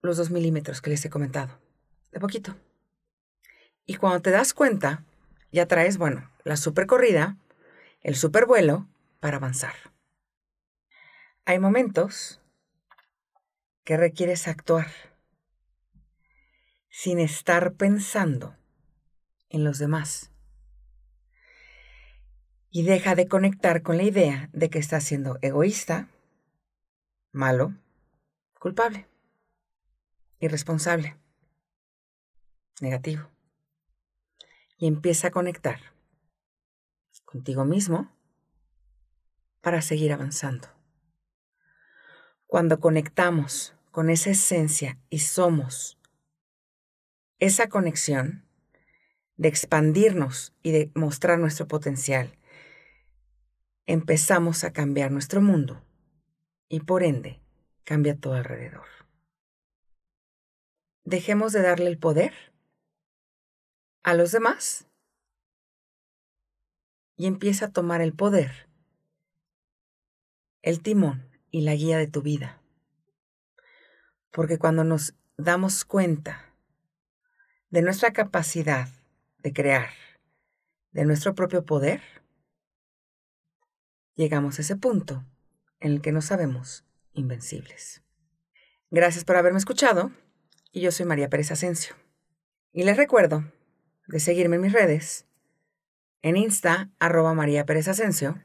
los 0.00 0.16
dos 0.16 0.30
milímetros 0.30 0.80
que 0.80 0.88
les 0.88 1.04
he 1.04 1.10
comentado, 1.10 1.60
de 2.10 2.20
poquito. 2.20 2.56
Y 3.84 3.96
cuando 3.96 4.22
te 4.22 4.30
das 4.30 4.54
cuenta, 4.54 5.04
ya 5.52 5.68
traes, 5.68 5.98
bueno, 5.98 6.30
la 6.42 6.56
supercorrida, 6.56 7.36
el 8.00 8.16
supervuelo 8.16 8.88
para 9.20 9.36
avanzar. 9.36 9.74
Hay 11.44 11.58
momentos 11.58 12.40
que 13.88 13.96
requieres 13.96 14.48
actuar 14.48 14.88
sin 16.90 17.18
estar 17.18 17.72
pensando 17.72 18.54
en 19.48 19.64
los 19.64 19.78
demás 19.78 20.30
y 22.68 22.82
deja 22.82 23.14
de 23.14 23.28
conectar 23.28 23.80
con 23.80 23.96
la 23.96 24.02
idea 24.02 24.50
de 24.52 24.68
que 24.68 24.78
estás 24.78 25.04
siendo 25.04 25.38
egoísta, 25.40 26.10
malo, 27.32 27.72
culpable, 28.60 29.08
irresponsable, 30.38 31.16
negativo. 32.82 33.30
Y 34.76 34.86
empieza 34.86 35.28
a 35.28 35.30
conectar 35.30 35.80
contigo 37.24 37.64
mismo 37.64 38.14
para 39.62 39.80
seguir 39.80 40.12
avanzando. 40.12 40.68
Cuando 42.46 42.80
conectamos 42.80 43.74
con 43.98 44.10
esa 44.10 44.30
esencia 44.30 44.96
y 45.10 45.18
somos 45.18 45.98
esa 47.40 47.68
conexión 47.68 48.46
de 49.36 49.48
expandirnos 49.48 50.54
y 50.62 50.70
de 50.70 50.92
mostrar 50.94 51.40
nuestro 51.40 51.66
potencial 51.66 52.38
empezamos 53.86 54.62
a 54.62 54.72
cambiar 54.72 55.10
nuestro 55.10 55.42
mundo 55.42 55.84
y 56.68 56.78
por 56.78 57.02
ende 57.02 57.40
cambia 57.82 58.16
todo 58.16 58.34
alrededor. 58.34 58.86
Dejemos 61.02 61.52
de 61.52 61.62
darle 61.62 61.88
el 61.88 61.98
poder 61.98 62.32
a 64.04 64.14
los 64.14 64.30
demás 64.30 64.86
y 67.16 67.26
empieza 67.26 67.64
a 67.64 67.72
tomar 67.72 68.00
el 68.00 68.12
poder, 68.12 68.68
el 70.62 70.82
timón 70.82 71.28
y 71.50 71.62
la 71.62 71.74
guía 71.74 71.98
de 71.98 72.06
tu 72.06 72.22
vida. 72.22 72.62
Porque 74.38 74.56
cuando 74.56 74.84
nos 74.84 75.14
damos 75.36 75.84
cuenta 75.84 76.54
de 77.70 77.82
nuestra 77.82 78.12
capacidad 78.12 78.88
de 79.38 79.52
crear, 79.52 79.88
de 80.92 81.04
nuestro 81.04 81.34
propio 81.34 81.64
poder, 81.64 82.00
llegamos 84.14 84.56
a 84.56 84.62
ese 84.62 84.76
punto 84.76 85.24
en 85.80 85.90
el 85.90 86.00
que 86.00 86.12
nos 86.12 86.26
sabemos 86.26 86.84
invencibles. 87.14 88.04
Gracias 88.92 89.24
por 89.24 89.34
haberme 89.34 89.58
escuchado 89.58 90.12
y 90.70 90.82
yo 90.82 90.92
soy 90.92 91.04
María 91.04 91.28
Pérez 91.28 91.50
Asensio. 91.50 91.96
Y 92.72 92.84
les 92.84 92.96
recuerdo 92.96 93.42
de 94.06 94.20
seguirme 94.20 94.54
en 94.54 94.62
mis 94.62 94.72
redes, 94.72 95.26
en 96.22 96.36
Insta, 96.36 96.92
arroba 97.00 97.34
María 97.34 97.66
Pérez 97.66 97.88
Asensio, 97.88 98.40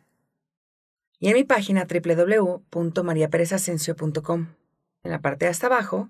y 1.20 1.28
en 1.28 1.36
mi 1.36 1.44
página 1.44 1.86
www.mariaperezasensio.com. 1.86 4.63
En 5.04 5.12
la 5.12 5.22
parte 5.22 5.46
de 5.46 5.52
hasta 5.52 5.68
abajo 5.68 6.10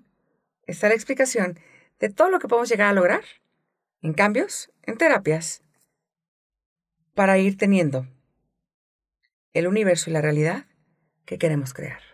está 0.66 0.88
la 0.88 0.94
explicación 0.94 1.58
de 1.98 2.10
todo 2.10 2.30
lo 2.30 2.38
que 2.38 2.48
podemos 2.48 2.68
llegar 2.68 2.88
a 2.88 2.92
lograr 2.92 3.24
en 4.02 4.14
cambios, 4.14 4.72
en 4.82 4.96
terapias, 4.96 5.62
para 7.14 7.38
ir 7.38 7.56
teniendo 7.56 8.06
el 9.52 9.66
universo 9.66 10.10
y 10.10 10.12
la 10.12 10.20
realidad 10.20 10.66
que 11.24 11.38
queremos 11.38 11.72
crear. 11.72 12.13